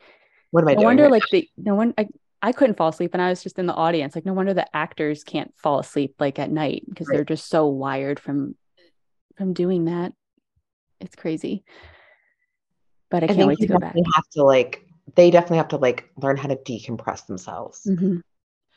what 0.52 0.62
am 0.62 0.67
I? 0.67 0.74
No 0.74 0.82
doing 0.82 0.86
wonder 0.86 1.10
like 1.10 1.24
the 1.32 1.50
no 1.58 1.76
one 1.76 1.93
I 1.98 2.08
I 2.41 2.52
couldn't 2.52 2.76
fall 2.76 2.89
asleep 2.89 3.12
and 3.13 3.21
I 3.21 3.30
was 3.30 3.41
just 3.41 3.58
in 3.58 3.65
the 3.65 3.74
audience. 3.74 4.15
Like 4.15 4.26
no 4.26 4.34
wonder 4.34 4.54
the 4.54 4.76
actors 4.76 5.24
can't 5.24 5.54
fall 5.58 5.80
asleep 5.80 6.15
like 6.19 6.38
at 6.38 6.52
night 6.52 6.84
because 6.88 7.08
right. 7.08 7.15
they're 7.15 7.26
just 7.26 7.50
so 7.50 7.67
wired 7.67 8.19
from 8.19 8.56
from 9.38 9.54
doing 9.54 9.86
that. 9.86 10.12
It's 11.00 11.15
crazy. 11.15 11.63
But 13.10 13.24
I, 13.24 13.28
I 13.28 13.36
can't 13.36 13.48
wait 13.48 13.60
to 13.60 13.67
go 13.67 13.80
back. 13.80 13.95
Have 13.95 14.30
to 14.34 14.43
like 14.43 14.85
they 15.13 15.30
definitely 15.30 15.58
have 15.58 15.68
to 15.70 15.78
like 15.78 16.10
learn 16.18 16.38
how 16.38 16.48
to 16.48 16.56
decompress 16.56 17.28
themselves. 17.28 17.88
Mm-hmm. 17.88 18.18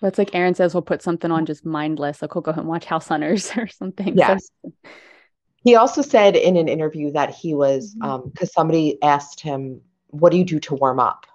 But 0.01 0.07
it's 0.09 0.19
like 0.19 0.35
Aaron 0.35 0.55
says, 0.55 0.75
we'll 0.75 0.83
put 0.83 1.03
something 1.03 1.31
on 1.31 1.47
just 1.47 1.65
mindless. 1.65 2.23
Like 2.23 2.35
we'll 2.35 2.43
go 2.43 2.53
and 2.53 2.69
watch 2.69 2.85
House 2.85 3.09
Hunters 3.09 3.51
or 3.57 3.67
something. 3.67 4.17
Yes. 4.17 4.49
So. 4.63 4.73
He 5.65 5.75
also 5.75 6.03
said 6.03 6.37
in 6.37 6.57
an 6.57 6.69
interview 6.69 7.11
that 7.13 7.35
he 7.35 7.55
was 7.55 7.95
mm-hmm. 7.95 8.03
um 8.03 8.31
because 8.31 8.53
somebody 8.53 9.03
asked 9.03 9.41
him, 9.41 9.81
What 10.09 10.31
do 10.31 10.39
you 10.39 10.45
do 10.45 10.61
to 10.61 10.75
warm 10.75 11.01
up? 11.01 11.27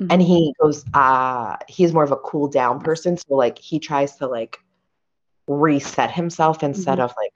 Mm-hmm. 0.00 0.12
And 0.12 0.22
he 0.22 0.54
goes, 0.60 0.84
uh, 0.94 1.56
he's 1.68 1.92
more 1.92 2.02
of 2.02 2.12
a 2.12 2.16
cool 2.16 2.48
down 2.48 2.80
person. 2.80 3.16
So 3.16 3.34
like 3.34 3.58
he 3.58 3.78
tries 3.78 4.16
to 4.16 4.26
like 4.26 4.58
reset 5.46 6.10
himself 6.10 6.62
instead 6.62 6.98
mm-hmm. 6.98 7.02
of 7.02 7.14
like 7.16 7.32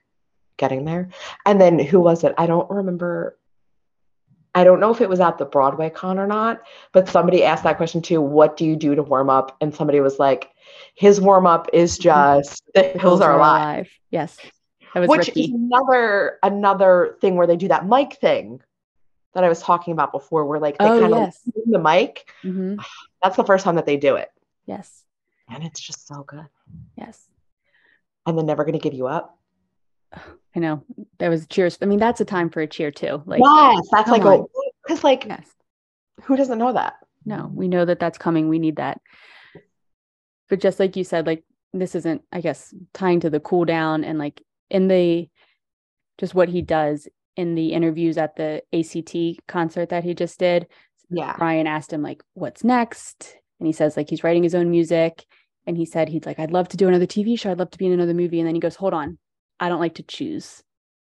getting 0.57 0.85
there. 0.85 1.09
And 1.45 1.61
then 1.61 1.79
who 1.79 1.99
was 1.99 2.23
it? 2.23 2.33
I 2.37 2.45
don't 2.47 2.69
remember. 2.69 3.37
I 4.57 4.63
don't 4.63 4.79
know 4.79 4.89
if 4.89 5.01
it 5.01 5.07
was 5.07 5.19
at 5.19 5.37
the 5.37 5.45
Broadway 5.45 5.91
con 5.91 6.17
or 6.17 6.25
not, 6.25 6.63
but 6.91 7.07
somebody 7.07 7.43
asked 7.43 7.63
that 7.63 7.77
question 7.77 8.01
too. 8.01 8.19
What 8.19 8.57
do 8.57 8.65
you 8.65 8.75
do 8.75 8.95
to 8.95 9.03
warm 9.03 9.29
up? 9.29 9.55
And 9.61 9.73
somebody 9.73 9.99
was 9.99 10.17
like, 10.17 10.49
his 10.95 11.21
warm 11.21 11.45
up 11.45 11.69
is 11.73 11.95
just 11.99 12.63
the 12.73 12.81
hills, 12.81 13.21
are, 13.21 13.35
alive. 13.35 13.61
alive. 13.61 13.89
Yes. 14.09 14.35
Which 14.95 15.27
Ricky. 15.27 15.43
is 15.43 15.51
another 15.51 16.39
another 16.41 17.17
thing 17.21 17.35
where 17.35 17.45
they 17.45 17.55
do 17.55 17.67
that 17.67 17.85
mic 17.85 18.15
thing 18.15 18.59
that 19.35 19.43
I 19.43 19.47
was 19.47 19.61
talking 19.61 19.93
about 19.93 20.11
before, 20.11 20.43
where 20.45 20.59
like 20.59 20.79
they 20.79 20.85
oh, 20.85 21.01
kind 21.01 21.13
yes. 21.13 21.39
of 21.45 21.53
the 21.67 21.77
mic. 21.77 22.27
Mm-hmm. 22.43 22.77
That's 23.21 23.37
the 23.37 23.43
first 23.43 23.63
time 23.63 23.75
that 23.75 23.85
they 23.85 23.97
do 23.97 24.15
it. 24.15 24.31
Yes. 24.65 25.03
And 25.47 25.63
it's 25.65 25.79
just 25.79 26.07
so 26.07 26.23
good. 26.23 26.47
Yes. 26.95 27.23
And 28.25 28.35
they're 28.35 28.43
never 28.43 28.63
going 28.63 28.73
to 28.73 28.79
give 28.79 28.95
you 28.95 29.05
up. 29.05 29.37
I 30.57 30.59
know 30.59 30.83
that 31.19 31.29
was 31.29 31.45
cheers. 31.45 31.77
I 31.83 31.85
mean, 31.85 31.99
that's 31.99 32.19
a 32.19 32.25
time 32.25 32.49
for 32.49 32.61
a 32.61 32.67
cheer 32.67 32.89
too. 32.89 33.21
Like, 33.27 33.41
yes, 33.43 33.87
that's 33.91 34.09
like 34.09 34.25
on. 34.25 34.39
a 34.39 34.43
because 34.83 35.03
like, 35.03 35.23
yes. 35.25 35.45
who 36.23 36.35
doesn't 36.35 36.57
know 36.57 36.73
that? 36.73 36.95
No, 37.25 37.51
we 37.53 37.67
know 37.67 37.85
that 37.85 37.99
that's 37.99 38.17
coming. 38.17 38.49
We 38.49 38.57
need 38.57 38.77
that. 38.77 38.99
But 40.49 40.59
just 40.59 40.79
like 40.79 40.95
you 40.95 41.03
said, 41.03 41.27
like 41.27 41.43
this 41.73 41.93
isn't, 41.93 42.23
I 42.31 42.41
guess, 42.41 42.73
tying 42.95 43.19
to 43.19 43.29
the 43.29 43.39
cool 43.39 43.65
down 43.65 44.03
and 44.03 44.17
like 44.17 44.41
in 44.71 44.87
the 44.87 45.29
just 46.17 46.33
what 46.33 46.49
he 46.49 46.63
does 46.63 47.07
in 47.35 47.53
the 47.53 47.73
interviews 47.73 48.17
at 48.17 48.35
the 48.35 48.63
ACT 48.73 49.45
concert 49.47 49.89
that 49.89 50.03
he 50.03 50.15
just 50.15 50.39
did. 50.39 50.65
Yeah. 51.11 51.35
Ryan 51.39 51.67
asked 51.67 51.93
him 51.93 52.01
like, 52.01 52.23
"What's 52.33 52.63
next?" 52.63 53.35
And 53.59 53.67
he 53.67 53.73
says 53.73 53.95
like 53.95 54.09
he's 54.09 54.23
writing 54.23 54.41
his 54.41 54.55
own 54.55 54.71
music. 54.71 55.23
And 55.67 55.77
he 55.77 55.85
said 55.85 56.09
he'd 56.09 56.25
like, 56.25 56.39
"I'd 56.39 56.51
love 56.51 56.69
to 56.69 56.77
do 56.77 56.87
another 56.87 57.05
TV 57.05 57.37
show. 57.37 57.51
I'd 57.51 57.59
love 57.59 57.69
to 57.71 57.77
be 57.77 57.85
in 57.85 57.93
another 57.93 58.15
movie." 58.15 58.39
And 58.39 58.47
then 58.47 58.55
he 58.55 58.61
goes, 58.61 58.77
"Hold 58.77 58.95
on, 58.95 59.19
I 59.59 59.69
don't 59.69 59.79
like 59.79 59.95
to 59.95 60.03
choose. 60.03 60.63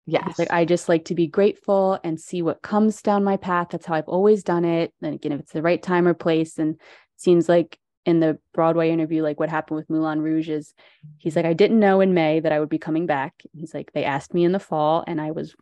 Yeah. 0.06 0.32
Like 0.38 0.52
I 0.52 0.66
just 0.66 0.90
like 0.90 1.06
to 1.06 1.16
be 1.16 1.28
grateful 1.28 2.00
and 2.04 2.20
see 2.20 2.42
what 2.42 2.62
comes 2.62 3.02
down 3.02 3.24
my 3.24 3.38
path. 3.38 3.68
That's 3.72 3.86
how 3.86 3.94
I've 3.94 4.08
always 4.08 4.44
done 4.44 4.66
it. 4.66 4.92
And 5.02 5.14
again, 5.14 5.32
if 5.32 5.42
it's 5.42 5.52
the 5.52 5.62
right 5.62 5.82
time 5.82 6.08
or 6.08 6.14
place, 6.14 6.58
and 6.58 6.80
seems 7.18 7.48
like 7.48 7.78
in 8.06 8.20
the 8.20 8.40
Broadway 8.54 8.90
interview, 8.90 9.22
like 9.22 9.40
what 9.40 9.50
happened 9.50 9.78
with 9.78 9.90
Moulin 9.90 10.22
Rouge 10.22 10.50
is 10.50 10.74
he's 11.18 11.36
like, 11.36 11.46
I 11.46 11.54
didn't 11.54 11.80
know 11.80 12.02
in 12.02 12.16
May 12.16 12.40
that 12.40 12.52
I 12.52 12.60
would 12.60 12.70
be 12.70 12.80
coming 12.80 13.06
back. 13.06 13.36
He's 13.54 13.74
like, 13.74 13.92
they 13.94 14.04
asked 14.04 14.34
me 14.34 14.44
in 14.46 14.52
the 14.52 14.60
fall 14.60 15.04
and 15.06 15.22
I 15.22 15.32
was 15.32 15.56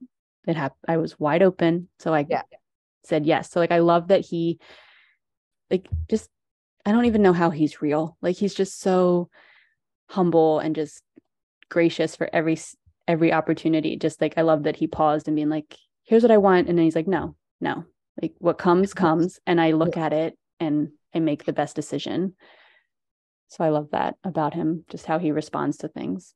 it 0.47 0.55
happened 0.55 0.79
I 0.87 0.97
was 0.97 1.19
wide 1.19 1.43
open. 1.43 1.89
So 1.99 2.13
I 2.13 2.25
yeah. 2.29 2.43
said 3.03 3.25
yes. 3.25 3.51
So 3.51 3.59
like 3.59 3.73
I 3.73 3.79
love 3.79 4.07
that 4.07 4.25
he 4.25 4.59
like 5.69 5.87
just 6.09 6.29
I 6.85 6.93
don't 6.93 7.05
even 7.05 7.21
know 7.21 7.33
how 7.33 7.49
he's 7.49 7.81
real. 7.81 8.17
Like 8.21 8.37
he's 8.37 8.53
just 8.53 8.79
so 8.79 9.29
humble 10.09 10.59
and 10.59 10.73
just 10.73 11.03
gracious 11.69 12.15
for 12.15 12.29
every 12.33 12.57
every 13.07 13.31
opportunity. 13.33 13.95
Just 13.95 14.21
like 14.21 14.33
i 14.37 14.41
love 14.41 14.63
that 14.63 14.75
he 14.75 14.87
paused 14.87 15.27
and 15.27 15.35
being 15.35 15.49
like 15.49 15.77
here's 16.03 16.23
what 16.23 16.31
i 16.31 16.37
want. 16.37 16.67
And 16.67 16.77
then 16.77 16.85
he's 16.85 16.95
like 16.95 17.07
no 17.07 17.35
no. 17.61 17.85
Like 18.21 18.33
what 18.39 18.57
comes 18.57 18.93
comes. 18.93 19.39
And 19.45 19.59
i 19.59 19.71
look 19.71 19.97
at 19.97 20.13
it 20.13 20.37
and 20.59 20.89
i 21.13 21.19
make 21.19 21.45
the 21.45 21.53
best 21.53 21.75
decision. 21.75 22.35
So 23.49 23.63
i 23.63 23.69
love 23.69 23.89
that 23.91 24.15
about 24.23 24.53
him 24.53 24.85
just 24.89 25.05
how 25.05 25.19
he 25.19 25.31
responds 25.31 25.77
to 25.77 25.87
things. 25.87 26.33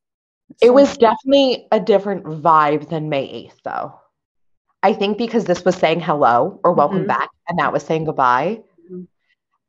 It 0.60 0.70
was 0.70 0.98
definitely 0.98 1.66
a 1.72 1.80
different 1.80 2.24
vibe 2.24 2.90
than 2.90 3.08
may 3.08 3.26
8th 3.26 3.62
though. 3.64 3.98
I 4.82 4.92
think 4.92 5.16
because 5.16 5.44
this 5.44 5.64
was 5.64 5.76
saying 5.76 6.00
hello 6.00 6.60
or 6.64 6.72
welcome 6.72 6.98
mm-hmm. 6.98 7.06
back 7.06 7.30
and 7.48 7.58
that 7.58 7.72
was 7.72 7.82
saying 7.82 8.04
goodbye 8.04 8.60
mm-hmm. 8.84 9.02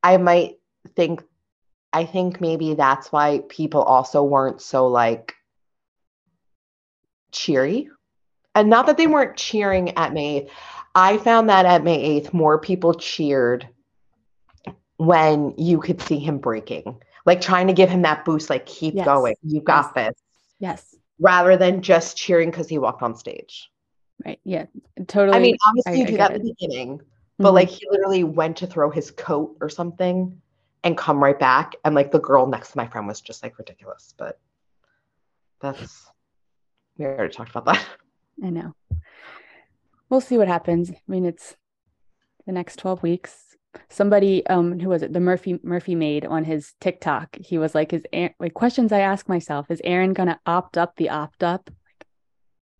i 0.01 0.17
might 0.17 0.55
think 0.95 1.23
i 1.91 2.05
think 2.05 2.41
maybe 2.41 2.73
that's 2.73 3.11
why 3.11 3.41
people 3.49 3.83
also 3.83 4.23
weren't 4.23 4.61
so 4.61 4.87
like 4.87 5.33
cheery. 7.33 7.89
And 8.55 8.69
not 8.69 8.85
that 8.85 8.97
they 8.97 9.07
weren't 9.07 9.35
cheering 9.35 9.97
at 9.97 10.13
May 10.13 10.41
8th. 10.41 10.49
I 10.95 11.17
found 11.17 11.49
that 11.49 11.65
at 11.65 11.83
May 11.83 12.21
8th, 12.21 12.33
more 12.33 12.59
people 12.59 12.93
cheered 12.93 13.67
when 14.97 15.55
you 15.57 15.79
could 15.79 16.01
see 16.01 16.19
him 16.19 16.37
breaking, 16.37 17.01
like 17.25 17.41
trying 17.41 17.67
to 17.67 17.73
give 17.73 17.89
him 17.89 18.03
that 18.03 18.23
boost, 18.23 18.49
like, 18.49 18.65
keep 18.65 18.93
yes. 18.93 19.05
going. 19.05 19.35
You 19.41 19.59
got 19.61 19.91
yes. 19.95 20.07
this. 20.07 20.21
Yes. 20.59 20.95
Rather 21.19 21.57
than 21.57 21.81
just 21.81 22.15
cheering 22.15 22.51
because 22.51 22.69
he 22.69 22.77
walked 22.77 23.01
on 23.01 23.15
stage. 23.15 23.69
Right. 24.23 24.39
Yeah. 24.43 24.67
Totally. 25.07 25.35
I 25.35 25.41
mean, 25.41 25.57
obviously, 25.65 25.93
I, 25.93 25.95
you 25.95 26.05
do 26.05 26.17
that 26.17 26.31
at 26.31 26.43
the 26.43 26.53
beginning, 26.59 27.01
but 27.39 27.47
mm-hmm. 27.47 27.55
like 27.55 27.69
he 27.69 27.87
literally 27.89 28.23
went 28.23 28.57
to 28.57 28.67
throw 28.67 28.91
his 28.91 29.09
coat 29.11 29.57
or 29.59 29.69
something 29.69 30.39
and 30.83 30.95
come 30.95 31.21
right 31.21 31.37
back. 31.37 31.75
And 31.83 31.95
like 31.95 32.11
the 32.11 32.19
girl 32.19 32.45
next 32.45 32.71
to 32.71 32.77
my 32.77 32.87
friend 32.87 33.07
was 33.07 33.19
just 33.19 33.41
like 33.41 33.57
ridiculous. 33.57 34.13
But 34.15 34.39
that's, 35.59 36.05
we 36.97 37.05
already 37.05 37.33
talked 37.33 37.51
about 37.51 37.65
that. 37.65 37.85
I 38.43 38.49
know. 38.49 38.75
We'll 40.09 40.21
see 40.21 40.37
what 40.37 40.47
happens. 40.47 40.91
I 40.91 40.95
mean, 41.07 41.25
it's 41.25 41.55
the 42.45 42.51
next 42.51 42.77
12 42.77 43.03
weeks. 43.03 43.55
Somebody, 43.89 44.45
um, 44.47 44.79
who 44.79 44.89
was 44.89 45.01
it? 45.01 45.13
The 45.13 45.19
Murphy 45.19 45.59
Murphy 45.63 45.95
made 45.95 46.25
on 46.25 46.43
his 46.43 46.73
TikTok. 46.79 47.35
He 47.37 47.57
was 47.57 47.73
like, 47.73 47.91
"Is 47.91 48.03
Aaron, 48.13 48.35
like 48.39 48.53
questions 48.53 48.91
I 48.91 48.99
ask 48.99 49.27
myself? 49.27 49.71
Is 49.71 49.81
Aaron 49.83 50.13
gonna 50.13 50.39
opt 50.45 50.77
up 50.77 50.95
the 50.95 51.09
opt 51.09 51.43
up? 51.43 51.71
Like, 51.71 52.05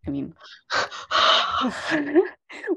I 0.06 0.12
mean, 0.12 0.36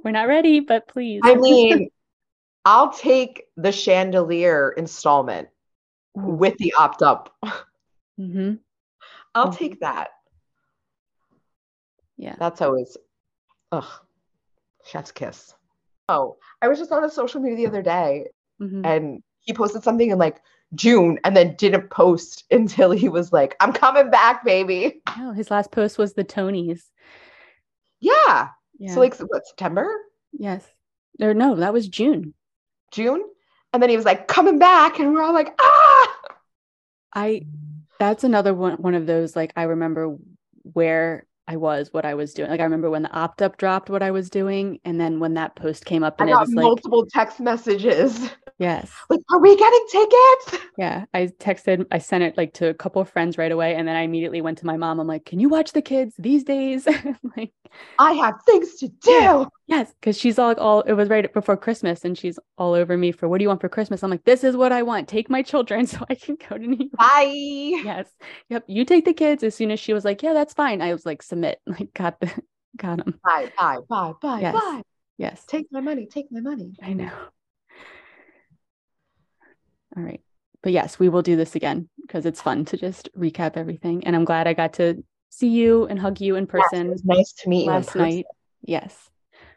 we're 0.03 0.13
not 0.13 0.29
ready, 0.29 0.61
but 0.61 0.89
please. 0.89 1.21
I 1.25 1.35
mean, 1.35 1.91
I'll 2.65 2.91
take 2.91 3.45
the 3.59 3.71
chandelier 3.71 4.71
installment 4.71 5.49
with 6.15 6.57
the 6.57 6.73
opt 6.79 7.03
up. 7.03 7.37
Mm-hmm. 8.19 8.55
I'll 9.35 9.49
mm-hmm. 9.49 9.57
take 9.57 9.81
that. 9.81 10.09
Yeah. 12.17 12.37
That's 12.39 12.63
always, 12.63 12.97
ugh, 13.73 13.89
chef's 14.85 15.13
kiss. 15.13 15.55
Oh, 16.09 16.37
I 16.63 16.69
was 16.69 16.79
just 16.79 16.93
on 16.93 17.05
a 17.05 17.11
social 17.11 17.41
media 17.41 17.57
the 17.57 17.67
other 17.67 17.83
day 17.83 18.27
mm-hmm. 18.61 18.85
and 18.85 19.23
he 19.41 19.53
posted 19.53 19.83
something 19.83 20.11
in 20.11 20.19
like 20.19 20.41
June 20.75 21.19
and 21.25 21.37
then 21.37 21.55
didn't 21.57 21.91
post 21.91 22.45
until 22.51 22.91
he 22.91 23.09
was 23.09 23.33
like, 23.33 23.57
I'm 23.61 23.73
coming 23.73 24.11
back, 24.11 24.45
baby. 24.45 25.03
No, 25.19 25.33
his 25.33 25.51
last 25.51 25.71
post 25.71 25.99
was 25.99 26.15
the 26.15 26.25
Tonys. 26.25 26.83
Yeah. 28.01 28.49
yeah. 28.79 28.95
So 28.95 29.01
like 29.01 29.17
what, 29.19 29.47
September? 29.47 29.89
Yes. 30.33 30.67
Or 31.21 31.35
no, 31.35 31.57
that 31.57 31.73
was 31.73 31.89
June. 31.89 32.35
June. 32.93 33.25
And 33.73 33.83
then 33.83 33.91
he 33.91 33.97
was 33.97 34.07
like 34.07 34.29
coming 34.29 34.59
back, 34.59 34.99
and 34.99 35.13
we're 35.13 35.23
all 35.23 35.35
like, 35.35 35.55
ah. 35.61 36.17
I 37.15 37.47
that's 37.99 38.25
another 38.25 38.55
one 38.55 38.75
one 38.75 38.95
of 38.95 39.07
those 39.07 39.35
like 39.35 39.53
I 39.57 39.65
remember 39.65 40.17
where 40.63 41.27
I 41.49 41.57
was, 41.57 41.93
what 41.93 42.05
I 42.05 42.15
was 42.15 42.35
doing. 42.35 42.51
Like 42.51 42.61
I 42.61 42.65
remember 42.65 42.91
when 42.91 43.03
the 43.03 43.13
opt 43.13 43.41
up 43.41 43.57
dropped, 43.57 43.89
what 43.89 44.03
I 44.03 44.11
was 44.11 44.29
doing, 44.29 44.81
and 44.85 45.01
then 45.01 45.21
when 45.21 45.35
that 45.35 45.55
post 45.55 45.85
came 45.85 46.03
up, 46.03 46.21
and 46.21 46.29
I 46.29 46.33
got 46.33 46.39
it 46.43 46.49
was 46.49 46.55
multiple 46.55 47.03
like, 47.03 47.13
text 47.13 47.41
messages. 47.41 48.31
Yes. 48.59 48.91
Like, 49.11 49.21
are 49.31 49.39
we 49.39 49.55
getting 49.55 49.87
tickets? 49.91 50.65
Yeah, 50.79 51.05
I 51.13 51.27
texted, 51.39 51.87
I 51.93 51.99
sent 51.99 52.25
it 52.25 52.37
like 52.37 52.55
to 52.55 52.69
a 52.69 52.75
couple 52.75 53.03
of 53.03 53.09
friends 53.09 53.37
right 53.37 53.53
away, 53.53 53.75
and 53.75 53.87
then 53.87 53.97
I 53.97 54.01
immediately 54.01 54.41
went 54.41 54.59
to 54.59 54.67
my 54.67 54.77
mom. 54.77 54.99
I'm 54.99 55.07
like, 55.07 55.27
"Can 55.27 55.41
you 55.41 55.49
watch 55.49 55.73
the 55.73 55.83
kids 55.83 56.15
these 56.19 56.43
days?" 56.43 56.87
like, 57.37 57.53
I 57.99 58.13
have 58.13 58.35
things 58.47 58.77
to 58.77 58.89
do. 58.89 59.47
Yes, 59.69 59.93
because 60.01 60.17
she's 60.17 60.39
all 60.39 60.47
like 60.47 60.59
all. 60.59 60.83
It 60.83 60.93
was 60.93 61.09
right 61.09 61.33
before 61.33 61.57
Christmas, 61.57 62.05
and 62.05 62.17
she's 62.17 62.39
all 62.57 62.73
over 62.75 62.97
me 62.97 63.11
for 63.11 63.29
what 63.29 63.39
do 63.39 63.43
you 63.43 63.49
want 63.49 63.61
for 63.61 63.69
Christmas? 63.69 64.05
I'm 64.05 64.11
like, 64.11 64.25
this 64.25 64.45
is 64.45 64.57
what 64.57 64.71
I 64.71 64.83
want. 64.83 65.09
Take 65.09 65.29
my 65.29 65.43
children 65.43 65.87
so 65.87 65.99
I 66.09 66.15
can 66.15 66.37
go 66.37 66.57
to 66.57 66.67
New 66.67 66.77
York. 66.77 66.93
Bye. 66.93 67.33
Yes. 67.85 68.09
Yep. 68.49 68.65
You 68.69 68.85
take 68.85 69.05
the 69.05 69.13
kids. 69.13 69.43
As 69.43 69.57
soon 69.57 69.73
as 69.73 69.81
she 69.81 69.93
was 69.93 70.05
like, 70.05 70.23
yeah, 70.23 70.35
that's 70.35 70.55
fine. 70.55 70.81
I 70.81 70.93
was 70.93 71.05
like, 71.05 71.23
submit. 71.23 71.61
Like, 71.67 71.93
got 71.95 72.21
the, 72.21 72.33
got 72.77 72.99
them. 72.99 73.19
Bye. 73.25 73.51
Bye. 73.59 73.79
Bye. 73.89 74.13
Bye. 74.23 74.41
Yes. 74.41 74.55
Bye. 74.55 74.83
Yes. 75.19 75.45
Take 75.47 75.67
my 75.73 75.81
money. 75.81 76.07
Take 76.07 76.27
my 76.31 76.41
money. 76.41 76.75
I 76.81 76.93
know. 76.93 77.11
All 79.97 80.03
right. 80.03 80.21
But 80.63 80.73
yes, 80.73 80.99
we 80.99 81.09
will 81.09 81.23
do 81.23 81.37
this 81.37 81.57
again 81.57 81.89
because 82.03 82.25
it's 82.25 82.41
fun 82.41 82.65
to 82.67 82.77
just 82.77 83.09
recap 83.19 83.57
everything. 83.57 84.07
And 84.07 84.15
I'm 84.15 84.25
glad 84.25 84.47
I 84.47 84.53
got 84.53 84.75
to 84.75 85.03
see 85.31 85.49
you 85.49 85.87
and 85.87 85.99
hug 85.99 86.21
you 86.21 86.37
in 86.37 86.47
person. 86.47 86.91
Yes, 86.91 87.03
nice 87.05 87.33
to 87.33 87.49
meet 87.49 87.65
you 87.65 87.71
last 87.71 87.97
night. 87.97 88.27
Yes. 88.63 89.11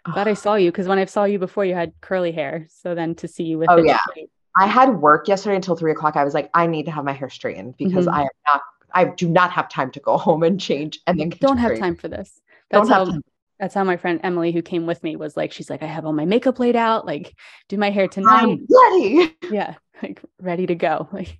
Glad 0.06 0.28
I 0.28 0.34
saw 0.34 0.56
you 0.56 0.72
because 0.72 0.88
when 0.88 0.98
I 0.98 1.06
saw 1.06 1.26
you 1.26 1.40
before, 1.40 1.66
you 1.66 1.74
had 1.74 1.94
curly 2.02 2.32
hair. 2.32 2.68
So 2.70 2.96
then 2.96 3.16
to 3.16 3.28
see 3.28 3.44
you 3.44 3.58
with 3.58 3.70
oh 3.70 3.78
yeah, 3.78 3.98
straight. 4.10 4.30
I 4.58 4.68
had 4.68 5.02
work 5.02 5.28
yesterday 5.28 5.56
until 5.56 5.76
three 5.76 5.92
o'clock. 5.92 6.16
I 6.16 6.24
was 6.24 6.34
like, 6.34 6.50
I 6.54 6.68
need 6.68 6.86
to 6.86 6.92
have 6.92 7.06
my 7.06 7.12
hair 7.12 7.30
straightened 7.30 7.76
because 7.78 8.06
mm-hmm. 8.06 8.16
I 8.16 8.22
am 8.22 8.30
not. 8.48 8.62
I 8.94 9.06
do 9.06 9.30
not 9.30 9.52
have 9.52 9.70
time 9.70 9.92
to 9.92 10.00
go 10.00 10.18
home 10.18 10.44
and 10.44 10.60
change 10.60 11.00
and 11.06 11.20
then 11.20 11.30
don't 11.30 11.58
have 11.58 11.78
time 11.78 11.96
for 11.96 12.08
this. 12.08 12.42
That's 12.72 12.90
don't 12.90 13.10
how. 13.10 13.22
That's 13.60 13.74
how 13.74 13.84
my 13.84 13.98
friend 13.98 14.22
Emily, 14.24 14.54
who 14.54 14.62
came 14.62 14.86
with 14.86 15.04
me, 15.04 15.18
was 15.18 15.36
like. 15.36 15.52
She's 15.52 15.70
like, 15.70 15.84
I 15.84 15.88
have 15.88 16.06
all 16.06 16.14
my 16.14 16.26
makeup 16.26 16.60
laid 16.60 16.78
out. 16.78 17.06
Like, 17.06 17.36
do 17.68 17.78
my 17.78 17.90
hair 17.90 18.08
tonight. 18.08 18.44
I'm 18.44 18.68
ready. 18.70 19.36
Yeah, 19.52 19.76
like 20.02 20.22
ready 20.40 20.68
to 20.68 20.76
go. 20.76 21.10
Like 21.12 21.40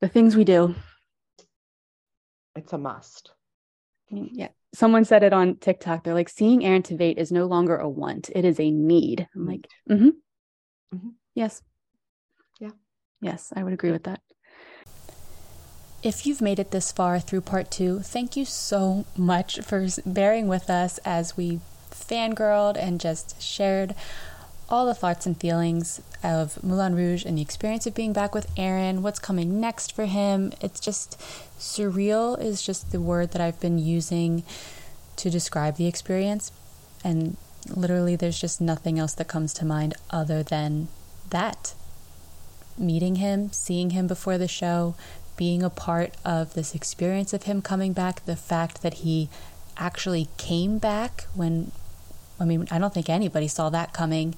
the 0.00 0.08
things 0.08 0.36
we 0.36 0.44
do. 0.44 0.74
It's 2.56 2.72
a 2.72 2.78
must. 2.78 3.32
Yeah 4.10 4.48
someone 4.74 5.04
said 5.04 5.22
it 5.22 5.32
on 5.32 5.56
TikTok. 5.56 6.04
They're 6.04 6.14
like, 6.14 6.28
seeing 6.28 6.64
Aaron 6.64 6.82
Tveit 6.82 7.18
is 7.18 7.32
no 7.32 7.46
longer 7.46 7.76
a 7.76 7.88
want; 7.88 8.30
it 8.34 8.44
is 8.44 8.60
a 8.60 8.70
need. 8.70 9.28
I'm 9.34 9.46
like, 9.46 9.68
mm-hmm. 9.88 10.08
Mm-hmm. 10.94 11.08
yes, 11.34 11.62
yeah, 12.60 12.70
yes, 13.20 13.52
I 13.54 13.62
would 13.62 13.72
agree 13.72 13.92
with 13.92 14.04
that. 14.04 14.20
If 16.02 16.26
you've 16.26 16.40
made 16.40 16.58
it 16.58 16.70
this 16.70 16.92
far 16.92 17.20
through 17.20 17.42
part 17.42 17.70
two, 17.70 18.00
thank 18.00 18.34
you 18.36 18.46
so 18.46 19.04
much 19.16 19.60
for 19.60 19.86
bearing 20.06 20.48
with 20.48 20.70
us 20.70 20.98
as 21.04 21.36
we 21.36 21.60
fangirled 21.90 22.76
and 22.78 23.00
just 23.00 23.40
shared 23.42 23.94
all 24.70 24.86
the 24.86 24.94
thoughts 24.94 25.26
and 25.26 25.38
feelings 25.38 26.00
of 26.22 26.62
Moulin 26.62 26.94
Rouge 26.94 27.24
and 27.24 27.36
the 27.36 27.42
experience 27.42 27.86
of 27.86 27.94
being 27.94 28.12
back 28.12 28.34
with 28.34 28.50
Aaron, 28.56 29.02
what's 29.02 29.18
coming 29.18 29.60
next 29.60 29.92
for 29.92 30.06
him. 30.06 30.52
It's 30.60 30.78
just 30.78 31.18
surreal, 31.58 32.40
is 32.40 32.62
just 32.62 32.92
the 32.92 33.00
word 33.00 33.32
that 33.32 33.42
I've 33.42 33.60
been 33.60 33.78
using 33.78 34.44
to 35.16 35.28
describe 35.28 35.76
the 35.76 35.86
experience. 35.86 36.52
And 37.02 37.36
literally, 37.68 38.14
there's 38.14 38.40
just 38.40 38.60
nothing 38.60 38.98
else 38.98 39.14
that 39.14 39.28
comes 39.28 39.52
to 39.54 39.64
mind 39.64 39.94
other 40.10 40.42
than 40.42 40.88
that. 41.30 41.74
Meeting 42.78 43.16
him, 43.16 43.52
seeing 43.52 43.90
him 43.90 44.06
before 44.06 44.38
the 44.38 44.48
show, 44.48 44.94
being 45.36 45.62
a 45.62 45.70
part 45.70 46.14
of 46.24 46.54
this 46.54 46.74
experience 46.74 47.32
of 47.32 47.44
him 47.44 47.60
coming 47.60 47.92
back, 47.92 48.24
the 48.24 48.36
fact 48.36 48.82
that 48.82 48.94
he 48.94 49.28
actually 49.76 50.28
came 50.36 50.78
back 50.78 51.26
when 51.34 51.72
I 52.40 52.44
mean, 52.44 52.66
I 52.70 52.78
don't 52.78 52.92
think 52.94 53.08
anybody 53.08 53.48
saw 53.48 53.70
that 53.70 53.92
coming. 53.92 54.34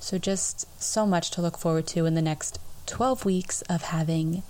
So, 0.00 0.18
just 0.18 0.82
so 0.82 1.06
much 1.06 1.30
to 1.32 1.42
look 1.42 1.56
forward 1.56 1.86
to 1.88 2.06
in 2.06 2.14
the 2.14 2.22
next 2.22 2.58
12 2.86 3.24
weeks 3.24 3.62
of 3.62 3.82
having 3.82 4.42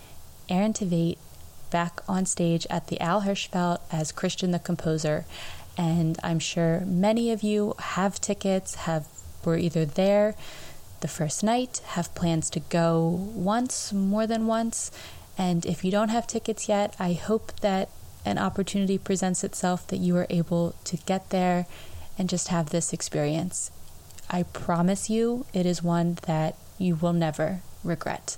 Aaron 0.49 0.73
Tveit 0.73 1.19
back 1.71 2.01
on 2.09 2.27
stage 2.27 2.67
at 2.69 2.89
the 2.89 3.01
Al 3.01 3.23
Hirschfeld 3.23 3.81
as 3.91 4.13
Christian 4.13 4.51
the 4.51 4.59
Composer. 4.59 5.25
And 5.77 6.19
I'm 6.23 6.39
sure 6.39 6.81
many 6.81 7.31
of 7.31 7.43
you 7.43 7.75
have 7.79 8.21
tickets, 8.21 8.75
have 8.75 9.07
were 9.45 9.57
either 9.57 9.85
there 9.85 10.35
the 11.01 11.09
first 11.09 11.43
night, 11.43 11.81
have 11.89 12.15
plans 12.15 12.49
to 12.51 12.61
go 12.61 13.01
once, 13.35 13.93
more 13.93 14.27
than 14.27 14.47
once. 14.47 14.91
And 15.37 15.67
if 15.67 15.85
you 15.85 15.91
don't 15.91 16.11
have 16.11 16.27
tickets 16.27 16.69
yet, 16.69 16.95
I 16.99 17.15
hope 17.15 17.61
that 17.61 17.89
an 18.25 18.39
opportunity 18.39 18.99
presents 18.99 19.43
itself 19.43 19.87
that 19.89 19.97
you 19.97 20.17
are 20.17 20.27
able 20.31 20.75
to 20.85 20.97
get 20.99 21.31
there 21.31 21.67
and 22.19 22.29
just 22.29 22.49
have 22.49 22.71
this 22.71 22.93
experience. 22.93 23.71
I 24.31 24.45
promise 24.45 25.11
you, 25.11 25.47
it 25.53 25.67
is 25.67 25.83
one 25.83 26.19
that 26.27 26.57
you 26.79 26.95
will 26.95 27.13
never 27.13 27.61
regret. 27.85 28.37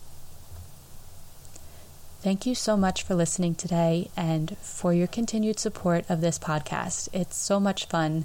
Thank 2.20 2.46
you 2.46 2.54
so 2.54 2.76
much 2.76 3.02
for 3.02 3.14
listening 3.14 3.54
today 3.54 4.10
and 4.16 4.56
for 4.58 4.94
your 4.94 5.06
continued 5.06 5.60
support 5.60 6.04
of 6.08 6.20
this 6.22 6.38
podcast. 6.38 7.08
It's 7.12 7.36
so 7.36 7.60
much 7.60 7.84
fun 7.84 8.24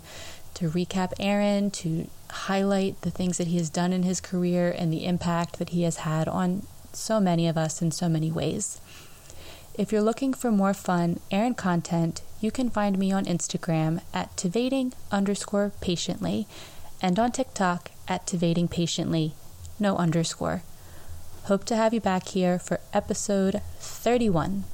to 0.54 0.70
recap 0.70 1.12
Aaron, 1.20 1.70
to 1.72 2.08
highlight 2.30 3.02
the 3.02 3.12
things 3.12 3.38
that 3.38 3.48
he 3.48 3.58
has 3.58 3.70
done 3.70 3.92
in 3.92 4.04
his 4.04 4.22
career 4.22 4.74
and 4.76 4.92
the 4.92 5.06
impact 5.06 5.60
that 5.60 5.70
he 5.70 5.84
has 5.84 5.98
had 5.98 6.28
on 6.28 6.66
so 6.94 7.20
many 7.20 7.48
of 7.48 7.58
us 7.58 7.82
in 7.82 7.92
so 7.92 8.08
many 8.08 8.32
ways. 8.32 8.80
If 9.80 9.94
you're 9.94 10.02
looking 10.02 10.34
for 10.34 10.52
more 10.52 10.74
fun 10.74 11.22
Aaron 11.32 11.54
content, 11.54 12.22
you 12.42 12.52
can 12.52 12.70
find 12.70 13.00
me 13.00 13.14
on 13.14 13.24
Instagram 13.24 14.02
at 14.14 14.36
Tveiting 14.36 14.92
underscore 15.10 15.72
patiently 15.80 16.48
and 17.02 17.18
on 17.18 17.32
TikTok 17.32 17.90
at 18.06 18.28
Tveiting 18.28 18.68
patiently, 18.68 19.36
no 19.80 19.96
underscore. 19.96 20.64
Hope 21.44 21.64
to 21.64 21.78
have 21.78 21.94
you 21.94 22.02
back 22.02 22.28
here 22.28 22.60
for 22.60 22.82
episode 22.92 23.62
31. 23.80 24.66